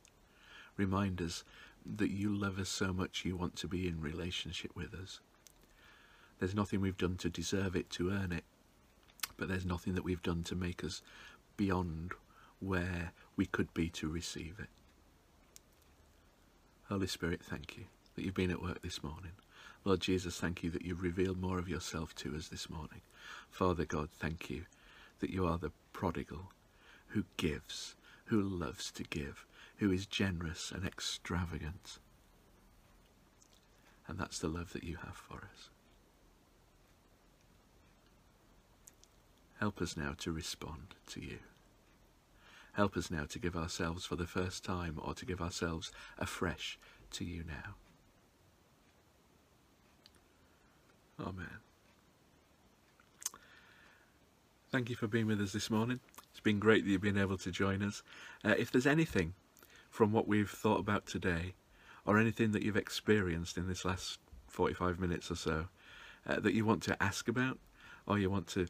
Remind 0.76 1.22
us 1.22 1.45
that 1.86 2.11
you 2.11 2.34
love 2.34 2.59
us 2.59 2.68
so 2.68 2.93
much 2.93 3.24
you 3.24 3.36
want 3.36 3.57
to 3.57 3.68
be 3.68 3.86
in 3.86 4.01
relationship 4.01 4.74
with 4.74 4.95
us. 4.95 5.20
There's 6.39 6.55
nothing 6.55 6.80
we've 6.80 6.97
done 6.97 7.16
to 7.18 7.30
deserve 7.30 7.76
it, 7.76 7.91
to 7.91 8.11
earn 8.11 8.32
it, 8.32 8.45
but 9.39 9.49
there's 9.49 9.64
nothing 9.64 9.95
that 9.95 10.05
we've 10.05 10.22
done 10.22 10.43
to 10.45 10.55
make 10.55 10.84
us 10.84 11.01
beyond 11.57 12.12
where 12.61 13.12
we 13.36 13.47
could 13.47 13.72
be 13.72 13.89
to 13.89 14.09
receive 14.09 14.57
it. 14.59 14.68
Holy 16.89 17.07
Spirit, 17.07 17.41
thank 17.43 17.76
you 17.76 17.84
that 18.14 18.24
you've 18.24 18.34
been 18.34 18.51
at 18.51 18.62
work 18.62 18.82
this 18.82 19.03
morning. 19.03 19.32
Lord 19.84 20.01
Jesus, 20.01 20.39
thank 20.41 20.62
you 20.62 20.70
that 20.70 20.82
you've 20.82 21.03
revealed 21.03 21.41
more 21.41 21.59
of 21.59 21.68
yourself 21.68 22.14
to 22.16 22.34
us 22.34 22.49
this 22.49 22.68
morning. 22.68 23.01
Father 23.51 23.84
God, 23.84 24.09
thank 24.11 24.51
you 24.51 24.64
that 25.20 25.30
you 25.30 25.47
are 25.47 25.59
the 25.59 25.72
prodigal 25.93 26.53
who 27.09 27.24
gives, 27.36 27.95
who 28.26 28.41
loves 28.41 28.91
to 28.93 29.03
give, 29.05 29.47
who 29.76 29.93
is 29.93 30.07
generous 30.07 30.72
and 30.74 30.84
extravagant. 30.84 31.99
And 34.07 34.18
that's 34.18 34.39
the 34.39 34.49
love 34.49 34.72
that 34.72 34.84
you 34.84 34.97
have 35.05 35.16
for 35.16 35.49
us. 35.55 35.68
Help 39.61 39.81
us 39.83 39.97
now 39.97 40.15
to 40.19 40.33
respond 40.33 40.95
to 41.09 41.21
you. 41.21 41.39
Help 42.73 42.97
us 42.97 43.11
now 43.11 43.25
to 43.25 43.39
give 43.39 43.57
ourselves 43.57 44.05
for 44.05 44.15
the 44.15 44.27
first 44.27 44.65
time 44.65 45.01
or 45.03 45.15
to 45.15 45.27
give 45.27 45.41
ourselves 45.41 45.91
afresh 46.17 46.79
to 47.11 47.25
you 47.25 47.43
now. 47.47 47.75
Amen. 51.21 51.59
Thank 54.71 54.91
you 54.91 54.97
for 54.97 55.09
being 55.09 55.27
with 55.27 55.41
us 55.41 55.53
this 55.53 55.71
morning. 55.71 55.99
It's 56.31 56.41
been 56.41 56.61
great 56.61 56.85
that 56.85 56.91
you've 56.91 57.01
been 57.01 57.19
able 57.19 57.39
to 57.39 57.51
join 57.51 57.83
us. 57.83 58.03
Uh, 58.45 58.55
if 58.57 58.71
there's 58.71 58.87
anything 58.87 59.35
from 59.91 60.13
what 60.13 60.29
we've 60.29 60.51
thought 60.51 60.79
about 60.79 61.07
today, 61.07 61.55
or 62.09 62.19
anything 62.19 62.53
that 62.53 62.63
you've 62.63 62.77
experienced 62.77 63.59
in 63.59 63.69
this 63.69 63.85
last 63.85 64.19
45 64.47 64.99
minutes 64.99 65.31
or 65.31 65.37
so, 65.37 65.67
uh, 66.27 66.41
that 66.41 66.55
you 66.55 66.65
want 66.65 66.83
to 66.85 67.03
ask 67.03 67.29
about, 67.29 67.59
or 68.07 68.19
you 68.19 68.31
want 68.31 68.47
to 68.47 68.67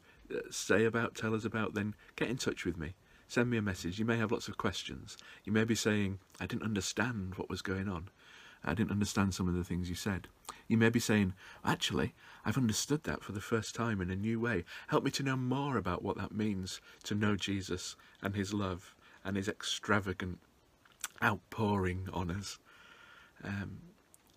say 0.51 0.85
about, 0.85 1.15
tell 1.15 1.33
us 1.33 1.45
about, 1.45 1.73
then 1.73 1.95
get 2.15 2.29
in 2.29 2.37
touch 2.37 2.65
with 2.65 2.77
me. 2.77 2.93
Send 3.27 3.49
me 3.49 3.57
a 3.57 3.61
message. 3.61 3.99
You 3.99 4.05
may 4.05 4.17
have 4.17 4.31
lots 4.31 4.47
of 4.47 4.57
questions. 4.57 5.17
You 5.43 5.51
may 5.51 5.63
be 5.63 5.75
saying, 5.75 6.19
I 6.39 6.47
didn't 6.47 6.63
understand 6.63 7.35
what 7.35 7.49
was 7.49 7.61
going 7.61 7.87
on. 7.87 8.09
I 8.63 8.73
didn't 8.73 8.91
understand 8.91 9.33
some 9.33 9.47
of 9.47 9.53
the 9.53 9.63
things 9.63 9.87
you 9.87 9.95
said. 9.95 10.27
You 10.67 10.77
may 10.77 10.89
be 10.89 10.99
saying, 10.99 11.33
actually, 11.63 12.13
I've 12.45 12.57
understood 12.57 13.03
that 13.03 13.23
for 13.23 13.31
the 13.31 13.39
first 13.39 13.75
time 13.75 14.01
in 14.01 14.09
a 14.09 14.15
new 14.15 14.39
way. 14.39 14.65
Help 14.87 15.03
me 15.03 15.11
to 15.11 15.23
know 15.23 15.37
more 15.37 15.77
about 15.77 16.03
what 16.03 16.17
that 16.17 16.33
means 16.33 16.81
to 17.03 17.15
know 17.15 17.35
Jesus 17.35 17.95
and 18.21 18.35
his 18.35 18.53
love 18.53 18.95
and 19.23 19.37
his 19.37 19.47
extravagant 19.47 20.39
outpouring 21.23 22.07
on 22.11 22.31
us. 22.31 22.57
Um, 23.43 23.79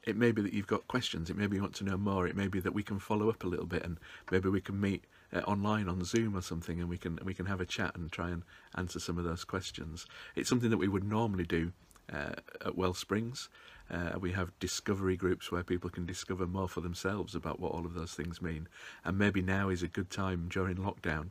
it 0.05 0.17
may 0.17 0.33
be 0.33 0.43
that 0.43 0.53
you've 0.53 0.67
got 0.67 0.89
questions. 0.89 1.31
It 1.31 1.37
may 1.37 1.47
be 1.47 1.57
you 1.57 1.63
want 1.63 1.75
to 1.77 1.85
know 1.85 1.97
more. 1.97 2.27
It 2.27 2.37
may 2.37 2.49
be 2.49 2.61
that 2.61 2.75
we 2.75 2.83
can 2.83 2.99
follow 2.99 3.29
up 3.29 3.45
a 3.45 3.49
little 3.49 3.67
bit, 3.67 3.85
and 3.85 3.99
maybe 4.31 4.49
we 4.49 4.61
can 4.61 4.81
meet 4.81 5.05
uh, 5.33 5.41
online 5.41 5.89
on 5.89 6.05
Zoom 6.05 6.37
or 6.37 6.43
something, 6.43 6.81
and 6.81 6.89
we 6.89 6.99
can 6.99 7.19
we 7.25 7.35
can 7.35 7.47
have 7.47 7.61
a 7.61 7.67
chat 7.67 7.97
and 7.97 8.11
try 8.11 8.31
and 8.31 8.43
answer 8.75 9.01
some 9.01 9.19
of 9.19 9.25
those 9.25 9.45
questions. 9.45 10.07
It's 10.37 10.49
something 10.49 10.71
that 10.71 10.79
we 10.79 10.89
would 10.89 11.05
normally 11.05 11.45
do 11.45 11.73
uh, 12.13 12.35
at 12.65 12.77
Wellsprings. 12.77 13.49
Uh, 13.91 14.19
we 14.19 14.33
have 14.33 14.59
discovery 14.59 15.17
groups 15.17 15.53
where 15.53 15.63
people 15.63 15.91
can 15.91 16.07
discover 16.07 16.47
more 16.47 16.69
for 16.69 16.81
themselves 16.81 17.35
about 17.35 17.61
what 17.61 17.73
all 17.73 17.85
of 17.85 17.95
those 17.95 18.15
things 18.15 18.41
mean. 18.41 18.67
And 19.05 19.19
maybe 19.19 19.43
now 19.43 19.69
is 19.69 19.83
a 19.83 19.89
good 19.89 20.11
time 20.11 20.49
during 20.49 20.77
lockdown 20.77 21.29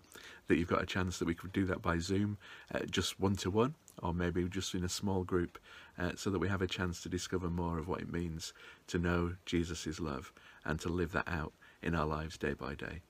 that 0.47 0.57
you've 0.57 0.67
got 0.67 0.83
a 0.83 0.85
chance 0.85 1.17
that 1.17 1.25
we 1.25 1.33
could 1.33 1.53
do 1.53 1.65
that 1.65 1.81
by 1.81 1.97
Zoom, 1.97 2.37
uh, 2.73 2.79
just 2.89 3.19
one 3.19 3.35
to 3.37 3.49
one, 3.49 3.75
or 4.03 4.13
maybe 4.13 4.43
just 4.47 4.75
in 4.75 4.83
a 4.83 4.89
small 4.89 5.23
group, 5.23 5.57
uh, 5.97 6.11
so 6.15 6.29
that 6.29 6.39
we 6.39 6.49
have 6.49 6.61
a 6.61 6.67
chance 6.67 7.01
to 7.01 7.09
discover 7.09 7.49
more 7.49 7.79
of 7.79 7.87
what 7.87 8.01
it 8.01 8.11
means 8.11 8.53
to 8.87 8.99
know 8.99 9.35
Jesus' 9.45 9.99
love 9.99 10.31
and 10.63 10.79
to 10.81 10.89
live 10.89 11.13
that 11.13 11.27
out 11.27 11.53
in 11.81 11.95
our 11.95 12.05
lives 12.05 12.37
day 12.37 12.53
by 12.53 12.75
day. 12.75 13.01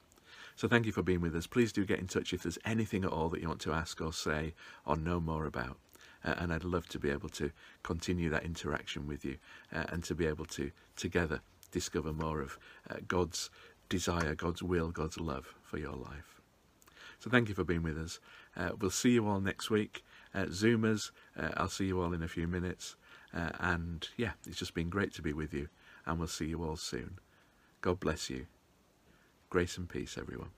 So 0.55 0.67
thank 0.67 0.85
you 0.85 0.91
for 0.91 1.01
being 1.01 1.21
with 1.21 1.35
us. 1.35 1.47
Please 1.47 1.71
do 1.71 1.85
get 1.85 1.99
in 1.99 2.07
touch 2.07 2.33
if 2.33 2.43
there's 2.43 2.59
anything 2.65 3.03
at 3.03 3.11
all 3.11 3.29
that 3.29 3.41
you 3.41 3.47
want 3.47 3.61
to 3.61 3.73
ask 3.73 4.01
or 4.01 4.13
say 4.13 4.53
or 4.85 4.95
know 4.95 5.19
more 5.19 5.45
about. 5.45 5.77
Uh, 6.23 6.35
and 6.37 6.53
I'd 6.53 6.63
love 6.63 6.87
to 6.89 6.99
be 6.99 7.09
able 7.09 7.29
to 7.29 7.51
continue 7.83 8.29
that 8.29 8.43
interaction 8.43 9.07
with 9.07 9.25
you 9.25 9.37
uh, 9.73 9.85
and 9.89 10.03
to 10.03 10.15
be 10.15 10.27
able 10.27 10.45
to 10.45 10.71
together 10.95 11.41
discover 11.71 12.13
more 12.13 12.41
of 12.41 12.59
uh, 12.89 12.97
God's 13.07 13.49
desire, 13.89 14.35
God's 14.35 14.61
will, 14.61 14.91
God's 14.91 15.19
love 15.19 15.55
for 15.63 15.77
your 15.77 15.93
life. 15.93 16.41
So 17.19 17.29
thank 17.29 17.49
you 17.49 17.55
for 17.55 17.63
being 17.63 17.83
with 17.83 17.97
us. 17.97 18.19
Uh, 18.55 18.71
we'll 18.79 18.91
see 18.91 19.11
you 19.11 19.27
all 19.27 19.39
next 19.39 19.69
week. 19.69 20.03
Uh, 20.33 20.45
Zoomers, 20.45 21.11
uh, 21.37 21.49
I'll 21.57 21.69
see 21.69 21.85
you 21.85 22.01
all 22.01 22.13
in 22.13 22.23
a 22.23 22.27
few 22.27 22.47
minutes. 22.47 22.95
and 23.33 24.07
yeah, 24.17 24.31
it's 24.47 24.57
just 24.57 24.73
been 24.73 24.89
great 24.89 25.13
to 25.13 25.21
be 25.21 25.33
with 25.33 25.53
you, 25.53 25.69
and 26.05 26.19
we'll 26.19 26.27
see 26.27 26.47
you 26.47 26.63
all 26.63 26.77
soon. 26.77 27.19
God 27.81 27.99
bless 27.99 28.29
you. 28.29 28.47
Grace 29.51 29.77
and 29.77 29.89
peace, 29.89 30.17
everyone. 30.17 30.51